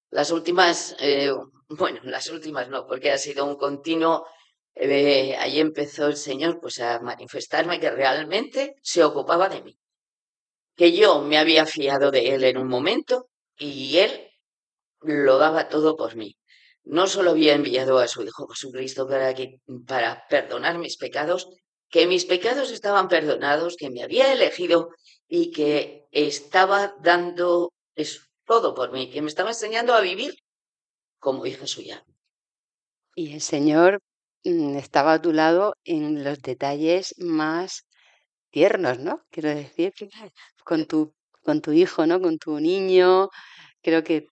[0.10, 1.32] las últimas, eh,
[1.70, 4.26] bueno, las últimas no, porque ha sido un continuo,
[4.76, 9.78] eh, ahí empezó el Señor pues a manifestarme que realmente se ocupaba de mí,
[10.76, 14.30] que yo me había fiado de Él en un momento y Él
[15.02, 16.36] lo daba todo por mí.
[16.84, 21.48] No solo había enviado a su Hijo Jesucristo para, que, para perdonar mis pecados,
[21.90, 24.90] que mis pecados estaban perdonados, que me había elegido
[25.28, 30.34] y que estaba dando eso, todo por mí, que me estaba enseñando a vivir
[31.20, 32.04] como hija suya.
[33.16, 34.00] Y el Señor
[34.44, 37.86] mm, estaba a tu lado en los detalles más
[38.50, 39.24] tiernos, ¿no?
[39.32, 39.94] Quiero decir,
[40.64, 41.14] con tu,
[41.44, 42.20] con tu hijo, ¿no?
[42.22, 43.30] Con tu niño.
[43.82, 44.28] Creo que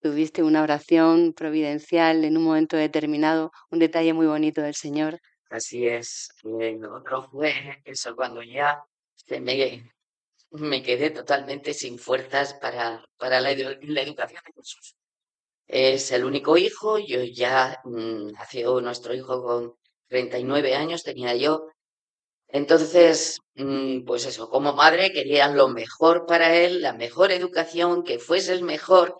[0.00, 5.20] tuviste una oración providencial en un momento determinado, un detalle muy bonito del Señor.
[5.50, 6.28] Así es.
[6.42, 7.52] otro fue
[7.84, 8.82] eso cuando ya
[9.16, 9.90] se me,
[10.50, 14.96] me quedé totalmente sin fuerzas para, para la, educación de Jesús.
[15.66, 19.74] Es el único hijo, yo ya mm, nació nuestro hijo con
[20.08, 21.68] 39 años, tenía yo.
[22.48, 28.18] Entonces, mm, pues eso, como madre quería lo mejor para él, la mejor educación, que
[28.18, 29.16] fuese el mejor,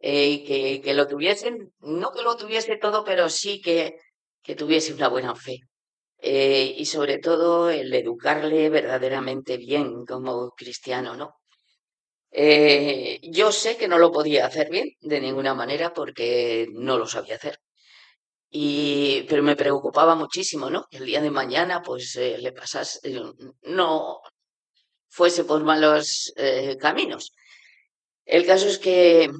[0.00, 3.96] eh, que, que, lo tuviesen, no que lo tuviese todo, pero sí que,
[4.42, 5.60] que tuviese una buena fe.
[6.18, 11.36] Eh, y sobre todo el educarle verdaderamente bien como cristiano, ¿no?
[12.32, 17.06] Eh, yo sé que no lo podía hacer bien de ninguna manera porque no lo
[17.06, 17.58] sabía hacer.
[18.50, 20.86] Y, pero me preocupaba muchísimo, ¿no?
[20.90, 23.00] Que el día de mañana, pues, le pasase,
[23.62, 24.20] no
[25.08, 26.32] fuese por malos
[26.80, 27.32] caminos.
[28.24, 29.30] El caso es que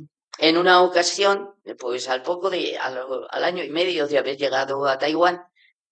[0.40, 4.96] en una ocasión, pues al poco de, al, año y medio de haber llegado a
[4.96, 5.44] Taiwán,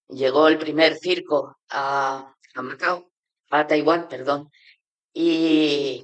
[0.09, 3.11] llegó el primer circo a, Macao,
[3.51, 4.51] a Taiwán, perdón,
[5.13, 6.03] y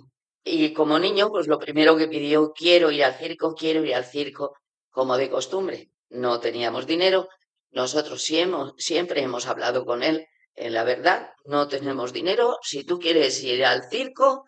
[0.75, 4.55] como niño, pues lo primero que pidió, quiero ir al circo, quiero ir al circo,
[4.91, 5.91] como de costumbre.
[6.11, 7.29] No teníamos dinero,
[7.71, 13.43] nosotros siempre hemos hablado con él en la verdad, no tenemos dinero, si tú quieres
[13.43, 14.45] ir al circo,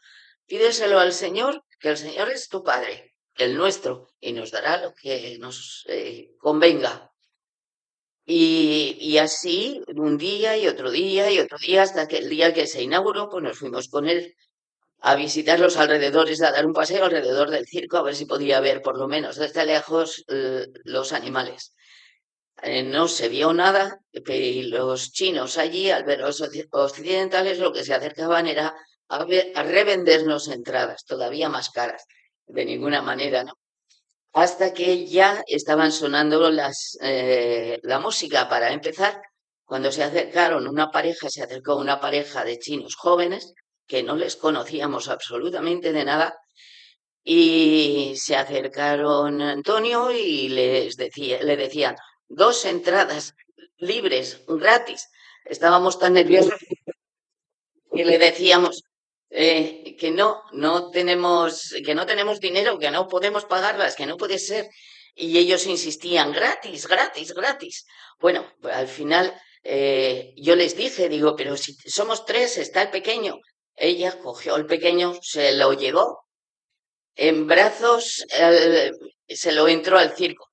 [0.46, 4.94] pídeselo al Señor, que el Señor es tu Padre el nuestro, y nos dará lo
[4.94, 7.12] que nos eh, convenga.
[8.28, 12.66] Y, así, un día y otro día y otro día, hasta que el día que
[12.66, 14.34] se inauguró, pues nos fuimos con él
[15.00, 18.58] a visitar los alrededores, a dar un paseo alrededor del circo, a ver si podía
[18.60, 21.74] ver por lo menos desde lejos los animales.
[22.62, 27.84] Eh, no se vio nada, y los chinos allí, al ver los occidentales, lo que
[27.84, 28.74] se acercaban era
[29.08, 32.04] a revendernos entradas todavía más caras
[32.46, 33.54] de ninguna manera, ¿no?
[34.32, 39.20] Hasta que ya estaban sonando las, eh, la música para empezar,
[39.64, 43.54] cuando se acercaron una pareja, se acercó una pareja de chinos jóvenes
[43.86, 46.36] que no les conocíamos absolutamente de nada
[47.24, 51.96] y se acercaron a Antonio y les decía, le decían
[52.28, 53.34] dos entradas
[53.78, 55.08] libres, gratis.
[55.44, 56.60] Estábamos tan nerviosos
[57.92, 58.82] que le decíamos,
[59.30, 64.16] eh, que no, no tenemos, que no tenemos dinero, que no podemos pagarlas, que no
[64.16, 64.68] puede ser.
[65.14, 67.86] Y ellos insistían, gratis, gratis, gratis.
[68.20, 73.38] Bueno, al final eh, yo les dije, digo, pero si somos tres, está el pequeño.
[73.74, 76.24] Ella cogió el pequeño, se lo llevó
[77.14, 78.24] en brazos,
[79.28, 80.50] se lo entró al circo.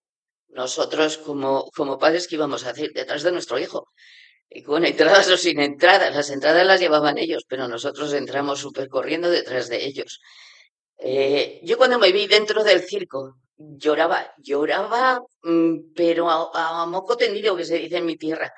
[0.49, 3.87] Nosotros, como, como padres, ¿qué íbamos a hacer detrás de nuestro hijo?
[4.61, 6.13] Con entradas o sin entradas.
[6.13, 10.19] Las entradas las llevaban ellos, pero nosotros entramos súper corriendo detrás de ellos.
[10.97, 17.55] Eh, yo cuando me vi dentro del circo, lloraba, lloraba, mm, pero a, moco tendido,
[17.55, 18.53] que se dice en mi tierra,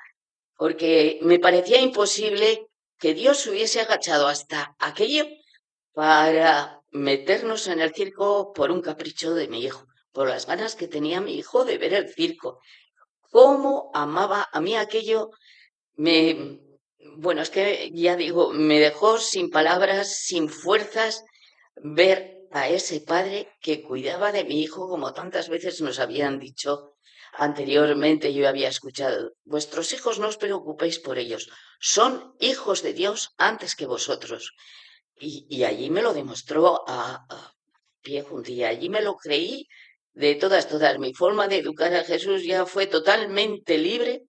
[0.56, 2.66] porque me parecía imposible
[2.98, 5.26] que Dios hubiese agachado hasta aquello
[5.92, 10.88] para meternos en el circo por un capricho de mi hijo, por las ganas que
[10.88, 12.60] tenía mi hijo de ver el circo.
[13.30, 15.30] Cómo amaba a mí aquello
[15.96, 16.60] me,
[17.16, 21.24] bueno, es que ya digo, me dejó sin palabras, sin fuerzas,
[21.76, 26.94] ver a ese padre que cuidaba de mi hijo como tantas veces nos habían dicho
[27.38, 33.34] anteriormente, yo había escuchado, vuestros hijos no os preocupéis por ellos, son hijos de Dios
[33.36, 34.52] antes que vosotros.
[35.18, 37.54] Y, allí me lo demostró a, a
[38.02, 39.66] pie juntilla, allí me lo creí
[40.12, 40.98] de todas, todas.
[40.98, 44.24] Mi forma de educar a Jesús ya fue totalmente libre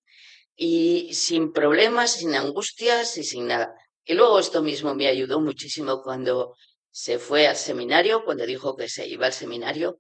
[0.57, 3.73] y sin problemas, sin angustias y sin nada.
[4.03, 6.55] Y luego esto mismo me ayudó muchísimo cuando
[6.89, 9.99] se fue al seminario, cuando dijo que se iba al seminario,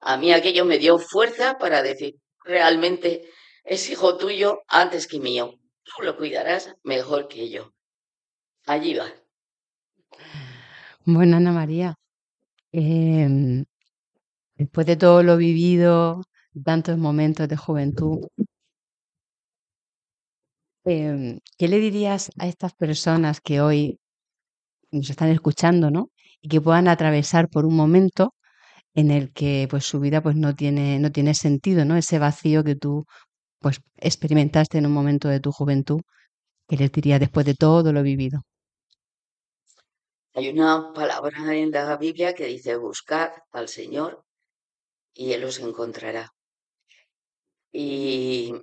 [0.00, 3.28] a mí aquello me dio fuerza para decir, realmente
[3.64, 5.58] es hijo tuyo antes que mío.
[5.82, 7.72] Tú lo cuidarás mejor que yo.
[8.66, 9.06] Allí va.
[11.04, 11.94] Bueno, Ana María,
[12.72, 13.64] em,
[14.54, 16.22] después de todo lo vivido,
[16.64, 18.26] tantos momentos de juventud,
[20.86, 23.98] em, ¿qué le dirías a estas personas que hoy
[24.90, 26.10] nos están escuchando, ¿no?
[26.40, 28.34] Y que puedan atravesar por un momento
[28.94, 31.96] en el que pues su vida pues no tiene, no tiene sentido, ¿no?
[31.96, 33.04] Ese vacío que tú
[33.60, 36.00] pues experimentaste en un momento de tu juventud,
[36.68, 38.42] ¿qué les dirías después de todo lo vivido?
[40.34, 44.24] Hay una palabra en la Biblia que dice, buscad al Señor
[45.14, 46.30] y Él os encontrará.
[47.72, 48.54] Y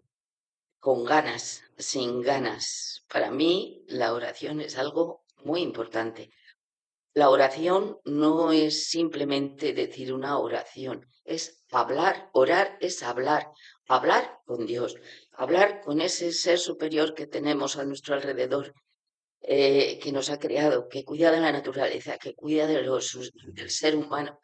[0.83, 3.05] con ganas, sin ganas.
[3.07, 6.29] Para mí la oración es algo muy importante.
[7.13, 12.29] La oración no es simplemente decir una oración, es hablar.
[12.33, 13.47] Orar es hablar,
[13.87, 14.97] hablar con Dios,
[15.31, 18.73] hablar con ese ser superior que tenemos a nuestro alrededor
[19.39, 24.37] eh, que nos ha creado, que cuida de la naturaleza, que cuida del ser humano.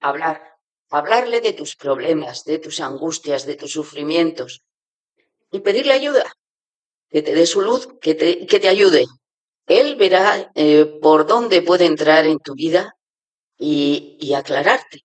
[0.00, 0.42] hablar,
[0.88, 4.64] hablarle de tus problemas, de tus angustias, de tus sufrimientos
[5.50, 6.32] y pedirle ayuda,
[7.08, 9.06] que te dé su luz, que te, que te ayude.
[9.66, 12.94] Él verá eh, por dónde puede entrar en tu vida
[13.58, 15.02] y, y aclararte.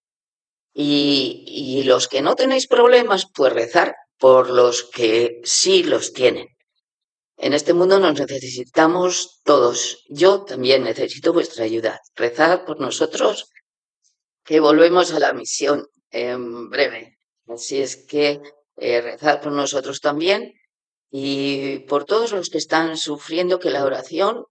[0.73, 6.47] Y, y los que no tenéis problemas, pues rezar por los que sí los tienen.
[7.37, 10.03] En este mundo nos necesitamos todos.
[10.09, 11.99] Yo también necesito vuestra ayuda.
[12.15, 13.49] Rezad por nosotros,
[14.43, 17.17] que volvemos a la misión en breve.
[17.47, 18.41] Así es que
[18.78, 20.53] eh, rezad por nosotros también
[21.09, 24.45] y por todos los que están sufriendo que la oración,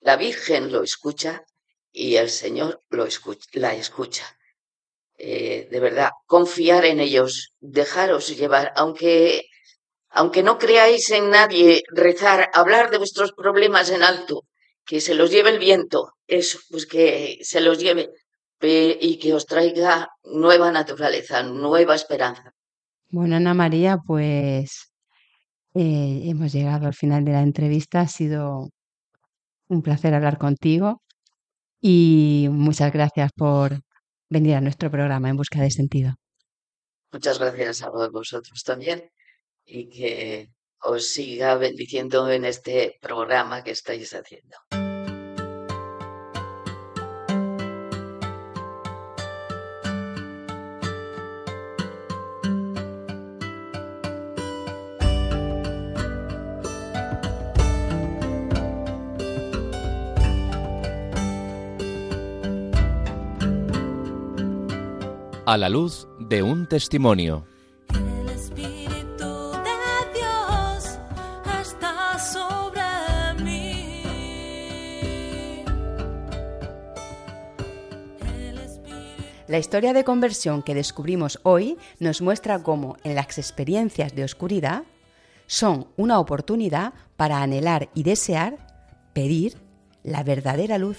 [0.00, 1.44] la Virgen lo escucha
[1.92, 4.24] y el Señor lo escucha, la escucha.
[5.16, 9.48] Eh, de verdad, confiar en ellos, dejaros llevar, aunque
[10.10, 14.44] aunque no creáis en nadie, rezar, hablar de vuestros problemas en alto,
[14.84, 18.10] que se los lleve el viento, eso, pues que se los lleve
[18.60, 22.54] y que os traiga nueva naturaleza, nueva esperanza.
[23.10, 24.92] Bueno, Ana María, pues
[25.74, 28.02] eh, hemos llegado al final de la entrevista.
[28.02, 28.68] Ha sido
[29.68, 31.02] un placer hablar contigo
[31.80, 33.80] y muchas gracias por
[34.28, 36.14] venir a nuestro programa en busca de sentido.
[37.10, 39.10] Muchas gracias a vosotros también
[39.64, 40.50] y que
[40.82, 44.56] os siga bendiciendo en este programa que estáis haciendo.
[65.50, 67.46] A la luz de un testimonio.
[79.46, 84.82] La historia de conversión que descubrimos hoy nos muestra cómo en las experiencias de oscuridad
[85.46, 88.58] son una oportunidad para anhelar y desear,
[89.14, 89.56] pedir
[90.02, 90.98] la verdadera luz.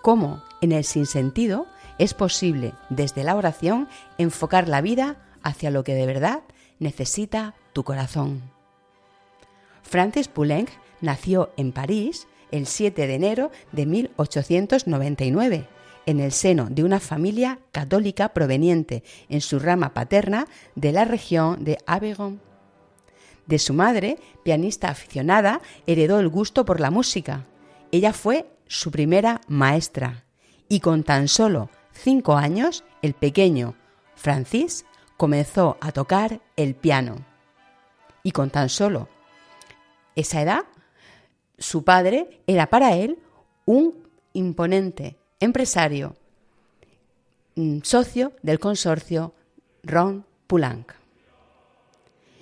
[0.00, 1.66] Cómo en el sinsentido
[1.98, 3.88] es posible desde la oración
[4.18, 6.40] enfocar la vida hacia lo que de verdad
[6.78, 8.42] necesita tu corazón.
[9.82, 10.70] Francis Poulenc
[11.00, 15.68] nació en París el 7 de enero de 1899
[16.06, 21.64] en el seno de una familia católica proveniente en su rama paterna de la región
[21.64, 22.40] de Aveyron.
[23.46, 27.44] De su madre, pianista aficionada, heredó el gusto por la música.
[27.92, 30.24] Ella fue su primera maestra
[30.68, 31.68] y con tan solo
[31.98, 33.74] cinco años, el pequeño
[34.14, 34.86] Francis
[35.16, 37.24] comenzó a tocar el piano.
[38.22, 39.08] Y con tan solo
[40.14, 40.64] esa edad,
[41.58, 43.18] su padre era para él
[43.66, 43.94] un
[44.32, 46.16] imponente empresario,
[47.56, 49.34] mm, socio del consorcio
[49.82, 50.92] Ron Poulenc.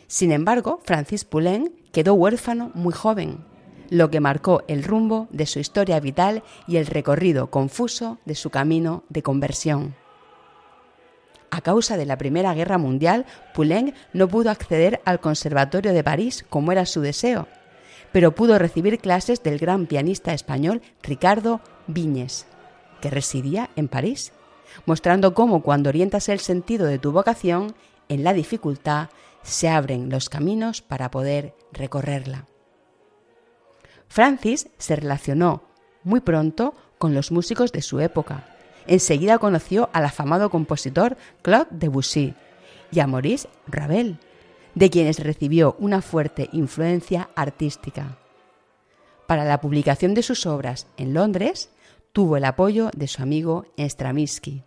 [0.06, 3.44] Sin embargo, Francis Poulenc quedó huérfano muy joven,
[3.90, 8.50] lo que marcó el rumbo de su historia vital y el recorrido confuso de su
[8.50, 9.94] camino de conversión.
[11.50, 13.24] A causa de la Primera Guerra Mundial,
[13.54, 17.48] Poulenc no pudo acceder al Conservatorio de París como era su deseo,
[18.12, 22.46] pero pudo recibir clases del gran pianista español Ricardo Viñes
[23.00, 24.32] que residía en París,
[24.84, 27.74] mostrando cómo cuando orientas el sentido de tu vocación,
[28.08, 29.10] en la dificultad
[29.42, 32.46] se abren los caminos para poder recorrerla.
[34.08, 35.62] Francis se relacionó
[36.04, 38.44] muy pronto con los músicos de su época.
[38.86, 42.34] Enseguida conoció al afamado compositor Claude Debussy
[42.92, 44.18] y a Maurice Ravel,
[44.74, 48.18] de quienes recibió una fuerte influencia artística.
[49.26, 51.70] Para la publicación de sus obras en Londres,
[52.12, 54.62] tuvo el apoyo de su amigo Stravinsky.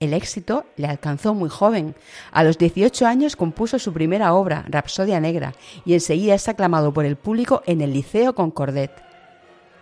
[0.00, 1.96] El éxito le alcanzó muy joven.
[2.30, 7.04] A los 18 años compuso su primera obra, Rapsodia Negra, y enseguida es aclamado por
[7.04, 8.92] el público en el Liceo Concordet.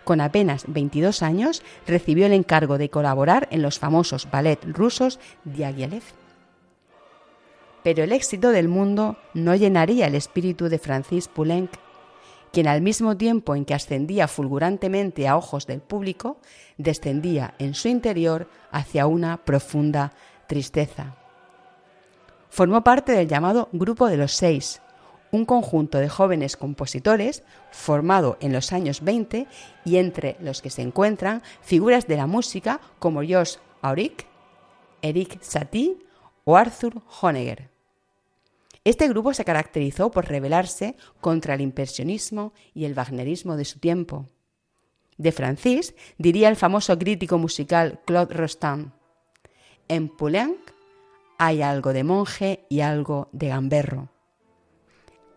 [0.05, 6.01] Con apenas 22 años recibió el encargo de colaborar en los famosos ballet rusos Diaghilev.
[7.83, 11.69] Pero el éxito del mundo no llenaría el espíritu de Francis Poulenc,
[12.57, 16.37] quien al mismo tiempo en que ascendía fulgurantemente a ojos del público,
[16.79, 20.11] descendía en su interior hacia una profunda
[20.47, 21.17] tristeza.
[22.49, 24.81] Formó parte del llamado Grupo de los Seis,
[25.31, 29.45] un conjunto de jóvenes compositores formado en los años 20
[29.85, 34.25] y entre los que se encuentran figuras de la música como Josh Auric,
[35.03, 35.99] Eric Satie
[36.43, 37.76] o Arthur Honegger.
[38.87, 44.27] Este grupo se caracterizó por rebelarse contra el impresionismo y el wagnerismo de su tiempo.
[45.17, 48.93] De Francis diría el famoso crítico musical Claude Rostand,
[49.89, 50.57] en Poulenc
[51.37, 54.07] hay algo de monje y algo de gamberro.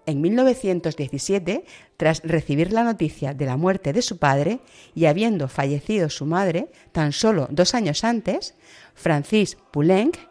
[0.07, 1.65] En 1917,
[1.97, 4.61] tras recibir la noticia de la muerte de su padre
[4.95, 8.55] y habiendo fallecido su madre tan solo dos años antes,
[8.95, 10.30] Francis Poulenc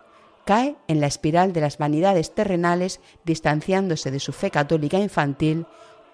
[0.49, 5.67] cae en la espiral de las vanidades terrenales, distanciándose de su fe católica infantil,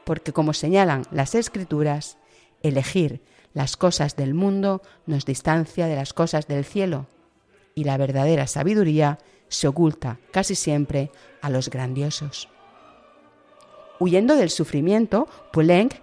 [0.04, 2.18] porque, como señalan las escrituras,
[2.62, 3.22] elegir
[3.54, 7.08] las cosas del mundo nos distancia de las cosas del cielo,
[7.76, 11.12] y la verdadera sabiduría se oculta casi siempre
[11.42, 12.50] a los grandiosos.
[14.00, 15.94] Huyendo del sufrimiento, Poulenc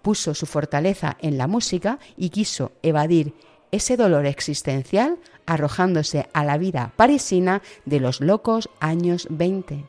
[0.00, 3.34] puso su fortaleza en la música y quiso evadir
[3.72, 9.84] ese dolor existencial arrojándose a la vida parisina de los locos años 20.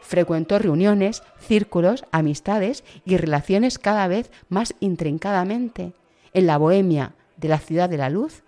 [0.00, 5.92] Frecuentó reuniones, círculos, amistades y relaciones cada vez más intrincadamente
[6.32, 8.42] en la bohemia de la ciudad de la luz,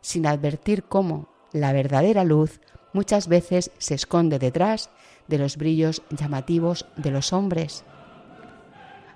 [0.00, 2.60] sin advertir cómo la verdadera luz
[2.92, 4.90] muchas veces se esconde detrás
[5.28, 7.84] de los brillos llamativos de los hombres.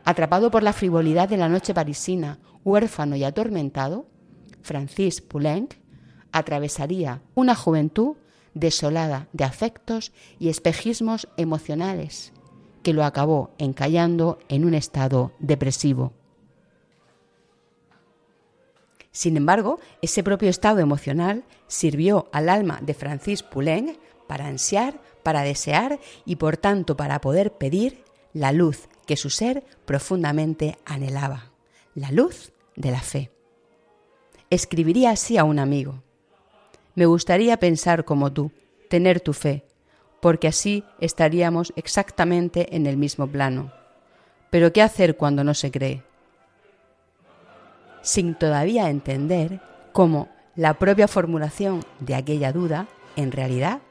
[0.05, 4.07] Atrapado por la frivolidad de la noche parisina, huérfano y atormentado,
[4.69, 5.77] Francis Poulenc
[6.31, 8.17] atravesaría una juventud
[8.53, 12.35] desolada de afectos y espejismos emocionales
[12.83, 16.13] que lo acabó encallando en un estado depresivo.
[19.11, 23.97] Sin embargo, ese propio estado emocional sirvió al alma de Francis Poulenc
[24.27, 28.05] para ansiar, para desear y por tanto para poder pedir
[28.35, 31.53] la luz que su ser profundamente anhelaba,
[31.95, 33.31] la luz de la fe.
[34.51, 36.03] Escribiría así a un amigo.
[36.95, 38.51] Me gustaría pensar como tú,
[38.89, 39.67] tener tu fe,
[40.21, 43.73] porque así estaríamos exactamente en el mismo plano.
[44.49, 46.03] Pero ¿qué hacer cuando no se cree?
[48.01, 49.61] Sin todavía entender
[49.93, 53.83] cómo la propia formulación de aquella duda, en realidad,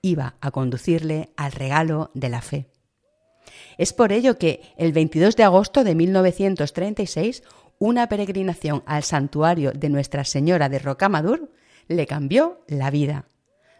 [0.00, 2.66] iba a conducirle al regalo de la fe.
[3.76, 7.42] Es por ello que el 22 de agosto de 1936
[7.78, 11.50] una peregrinación al santuario de Nuestra Señora de Rocamadur
[11.88, 13.26] le cambió la vida,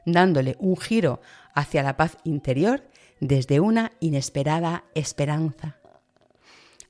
[0.05, 1.20] dándole un giro
[1.55, 2.82] hacia la paz interior
[3.20, 5.78] desde una inesperada esperanza.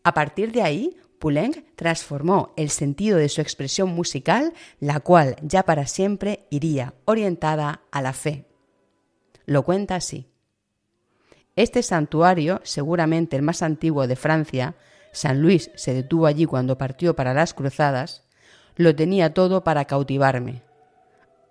[0.03, 5.63] A partir de ahí, Poulenc transformó el sentido de su expresión musical, la cual ya
[5.63, 8.45] para siempre iría orientada a la fe.
[9.47, 10.29] Lo cuenta así.
[11.55, 14.75] Este santuario, seguramente el más antiguo de Francia,
[15.17, 18.25] San Luis se detuvo allí cuando partió para las cruzadas,
[18.77, 20.63] lo tenía todo para cautivarme.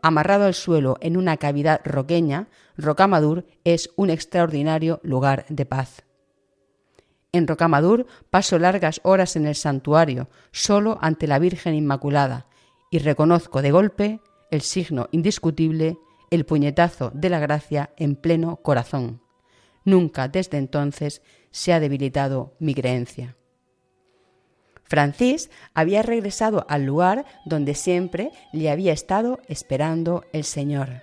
[0.03, 2.47] Amarrado al suelo en una cavidad roqueña,
[2.77, 6.03] Rocamadur es un extraordinario lugar de paz.
[7.31, 12.45] En Rocamadur paso largas horas en el santuario, solo ante la Virgen Inmaculada,
[12.91, 14.19] y reconozco de golpe
[14.51, 15.97] el signo indiscutible,
[16.29, 19.23] el puñetazo de la gracia en pleno corazón.
[19.85, 23.35] Nunca desde entonces se ha debilitado mi creencia.
[24.85, 31.01] Francis había regresado al lugar donde siempre le había estado esperando el Señor.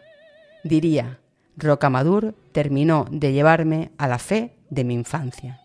[0.65, 1.19] Diría,
[1.57, 5.61] Rocamadur terminó de llevarme a la fe de mi infancia.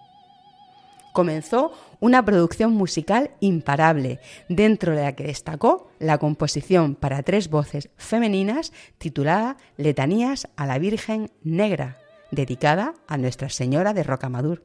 [1.13, 7.89] Comenzó una producción musical imparable, dentro de la que destacó la composición para tres voces
[7.97, 11.97] femeninas titulada Letanías a la Virgen Negra,
[12.29, 14.63] dedicada a Nuestra Señora de Rocamadur.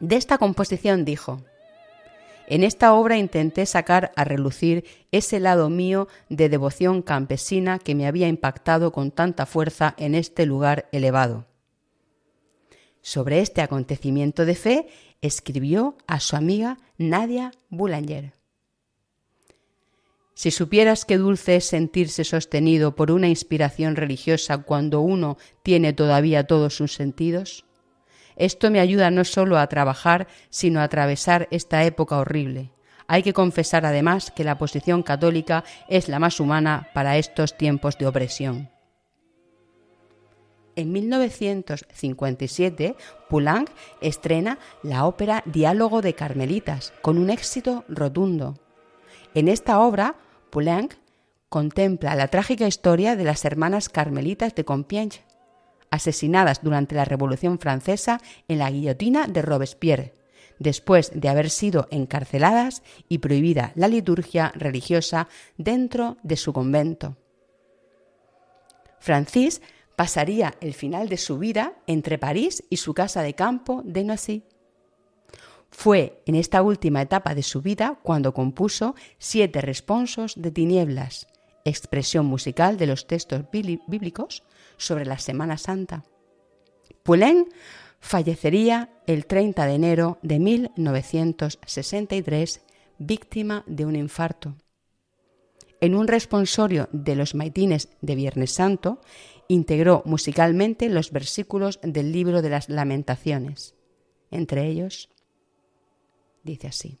[0.00, 1.42] De esta composición dijo,
[2.48, 8.06] En esta obra intenté sacar a relucir ese lado mío de devoción campesina que me
[8.06, 11.46] había impactado con tanta fuerza en este lugar elevado.
[13.02, 14.86] Sobre este acontecimiento de fe
[15.22, 18.32] escribió a su amiga Nadia Boulanger.
[20.34, 26.46] Si supieras qué dulce es sentirse sostenido por una inspiración religiosa cuando uno tiene todavía
[26.46, 27.65] todos sus sentidos,
[28.36, 32.70] esto me ayuda no solo a trabajar, sino a atravesar esta época horrible.
[33.08, 37.96] Hay que confesar además que la posición católica es la más humana para estos tiempos
[37.98, 38.68] de opresión.
[40.74, 42.96] En 1957,
[43.30, 43.70] Poulenc
[44.02, 48.58] estrena la ópera Diálogo de Carmelitas, con un éxito rotundo.
[49.34, 50.16] En esta obra,
[50.50, 50.92] Poulenc
[51.48, 55.24] contempla la trágica historia de las hermanas carmelitas de Compiègne,
[55.90, 60.14] asesinadas durante la Revolución Francesa en la guillotina de Robespierre,
[60.58, 67.16] después de haber sido encarceladas y prohibida la liturgia religiosa dentro de su convento.
[68.98, 69.62] Francis
[69.94, 74.44] pasaría el final de su vida entre París y su casa de campo de Noisy.
[75.70, 81.26] Fue en esta última etapa de su vida cuando compuso siete responsos de tinieblas,
[81.64, 84.44] expresión musical de los textos bíblicos
[84.76, 86.04] sobre la Semana Santa.
[87.02, 87.48] Poulenc
[88.00, 92.62] fallecería el 30 de enero de 1963
[92.98, 94.56] víctima de un infarto.
[95.80, 99.00] En un responsorio de los maitines de Viernes Santo,
[99.48, 103.74] integró musicalmente los versículos del libro de las lamentaciones.
[104.30, 105.10] Entre ellos,
[106.42, 106.98] dice así.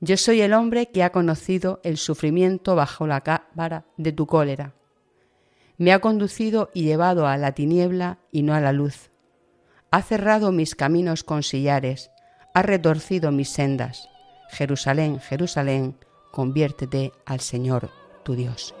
[0.00, 3.22] Yo soy el hombre que ha conocido el sufrimiento bajo la
[3.54, 4.74] vara de tu cólera.
[5.78, 9.10] Me ha conducido y llevado a la tiniebla y no a la luz.
[9.90, 12.10] Ha cerrado mis caminos con sillares,
[12.54, 14.08] ha retorcido mis sendas.
[14.50, 15.96] Jerusalén, Jerusalén,
[16.30, 17.90] conviértete al Señor
[18.22, 18.74] tu Dios.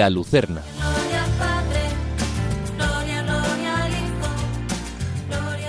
[0.00, 0.62] La Lucerna.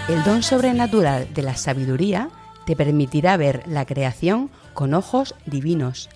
[0.08, 2.30] El don sobrenatural de la sabiduría
[2.66, 6.10] te permitirá ver la creación con ojos divinos,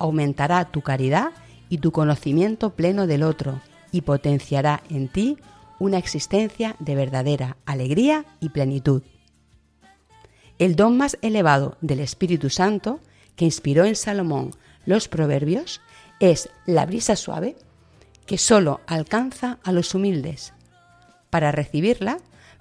[0.00, 1.30] aumentará tu caridad
[1.68, 3.60] y tu conocimiento pleno del otro
[3.92, 5.38] y potenciará en ti
[5.78, 9.04] una existencia de verdadera alegría y plenitud.
[10.58, 12.98] El don más elevado del Espíritu Santo,
[13.36, 14.50] que inspiró en Salomón
[14.84, 15.80] los proverbios,
[16.22, 17.56] es la brisa suave
[18.26, 20.54] que solo alcanza a los humildes.
[21.30, 22.18] Para recibirla,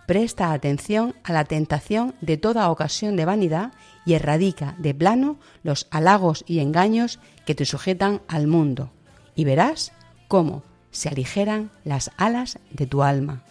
[0.07, 3.71] presta atención a la tentación de toda ocasión de vanidad
[4.03, 8.91] y erradica de plano los halagos y engaños que te sujetan al mundo,
[9.35, 9.91] y verás
[10.27, 13.43] cómo se aligeran las alas de tu alma.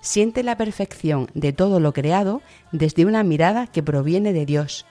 [0.00, 2.42] Siente la perfección de todo lo creado
[2.72, 4.84] desde una mirada que proviene de Dios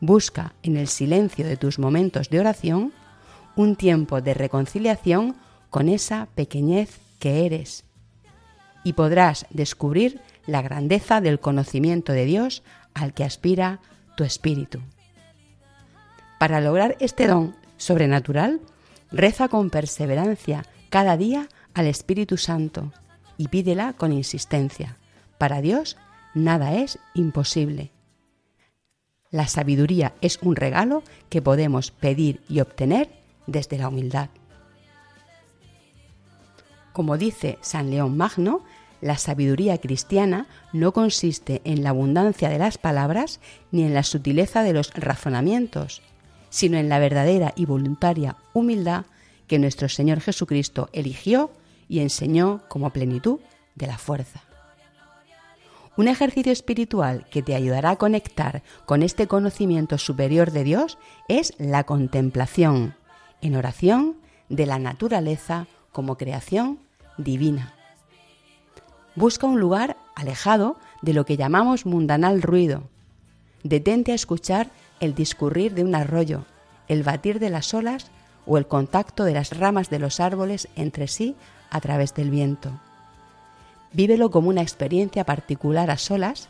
[0.00, 2.92] Busca en el silencio de tus momentos de oración
[3.56, 5.36] un tiempo de reconciliación
[5.68, 7.84] con esa pequeñez que eres
[8.82, 12.62] y podrás descubrir la grandeza del conocimiento de Dios
[12.94, 13.80] al que aspira
[14.16, 14.80] tu espíritu.
[16.38, 18.60] Para lograr este don sobrenatural,
[19.12, 22.92] reza con perseverancia cada día al Espíritu Santo
[23.36, 24.96] y pídela con insistencia.
[25.38, 25.96] Para Dios
[26.34, 27.92] nada es imposible.
[29.30, 33.10] La sabiduría es un regalo que podemos pedir y obtener
[33.46, 34.28] desde la humildad.
[36.92, 38.64] Como dice San León Magno,
[39.00, 44.62] la sabiduría cristiana no consiste en la abundancia de las palabras ni en la sutileza
[44.62, 46.02] de los razonamientos,
[46.50, 49.04] sino en la verdadera y voluntaria humildad
[49.46, 51.50] que nuestro Señor Jesucristo eligió
[51.88, 53.38] y enseñó como plenitud
[53.76, 54.49] de la fuerza.
[56.00, 60.96] Un ejercicio espiritual que te ayudará a conectar con este conocimiento superior de Dios
[61.28, 62.94] es la contemplación,
[63.42, 64.16] en oración,
[64.48, 66.78] de la naturaleza como creación
[67.18, 67.74] divina.
[69.14, 72.84] Busca un lugar alejado de lo que llamamos mundanal ruido.
[73.62, 74.70] Detente a escuchar
[75.00, 76.46] el discurrir de un arroyo,
[76.88, 78.10] el batir de las olas
[78.46, 81.36] o el contacto de las ramas de los árboles entre sí
[81.68, 82.80] a través del viento
[83.92, 86.48] Vívelo como una experiencia particular a solas.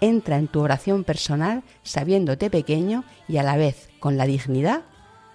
[0.00, 4.82] Entra en tu oración personal sabiéndote pequeño y a la vez con la dignidad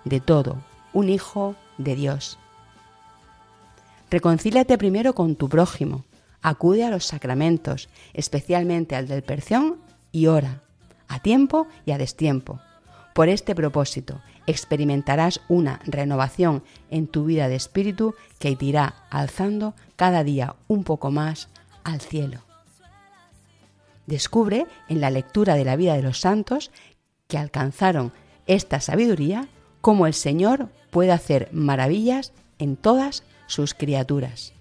[0.06, 0.58] de todo,
[0.94, 2.38] un hijo de Dios.
[4.12, 6.06] Reconcíliate primero con tu prójimo.
[6.42, 9.78] Acude a los sacramentos, especialmente al del perción,
[10.12, 10.62] y ora,
[11.08, 12.60] a tiempo y a destiempo.
[13.20, 19.74] Por este propósito, experimentarás una renovación en tu vida de espíritu que te irá alzando
[19.98, 21.50] cada día un poco más
[21.84, 22.40] al cielo.
[24.08, 26.72] Descubre en la lectura de la vida de los santos
[27.28, 28.14] que alcanzaron
[28.48, 29.50] esta sabiduría
[29.82, 34.54] cómo el Señor puede hacer maravillas en todas sus criaturas.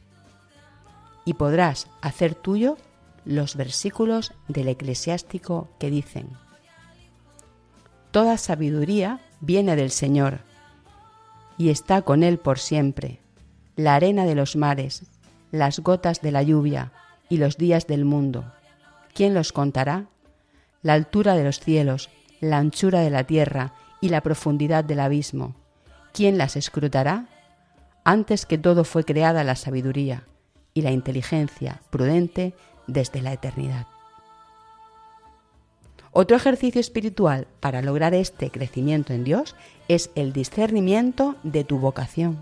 [1.24, 2.76] Y podrás hacer tuyo
[3.24, 6.26] los versículos del eclesiástico que dicen,
[8.18, 10.40] Toda sabiduría viene del Señor
[11.56, 13.20] y está con Él por siempre.
[13.76, 15.04] La arena de los mares,
[15.52, 16.90] las gotas de la lluvia
[17.28, 18.52] y los días del mundo.
[19.14, 20.06] ¿Quién los contará?
[20.82, 22.10] La altura de los cielos,
[22.40, 25.54] la anchura de la tierra y la profundidad del abismo.
[26.12, 27.28] ¿Quién las escrutará?
[28.02, 30.24] Antes que todo fue creada la sabiduría
[30.74, 32.52] y la inteligencia prudente
[32.88, 33.86] desde la eternidad.
[36.20, 39.54] Otro ejercicio espiritual para lograr este crecimiento en Dios
[39.86, 42.38] es el discernimiento de tu vocación.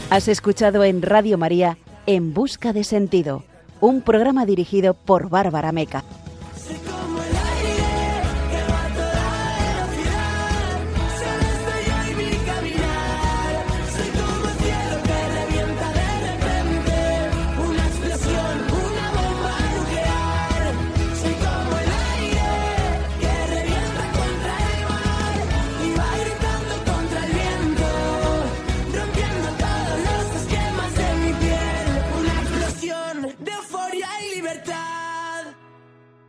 [0.10, 3.44] Has escuchado en Radio María En Busca de Sentido,
[3.82, 6.04] un programa dirigido por Bárbara Meca.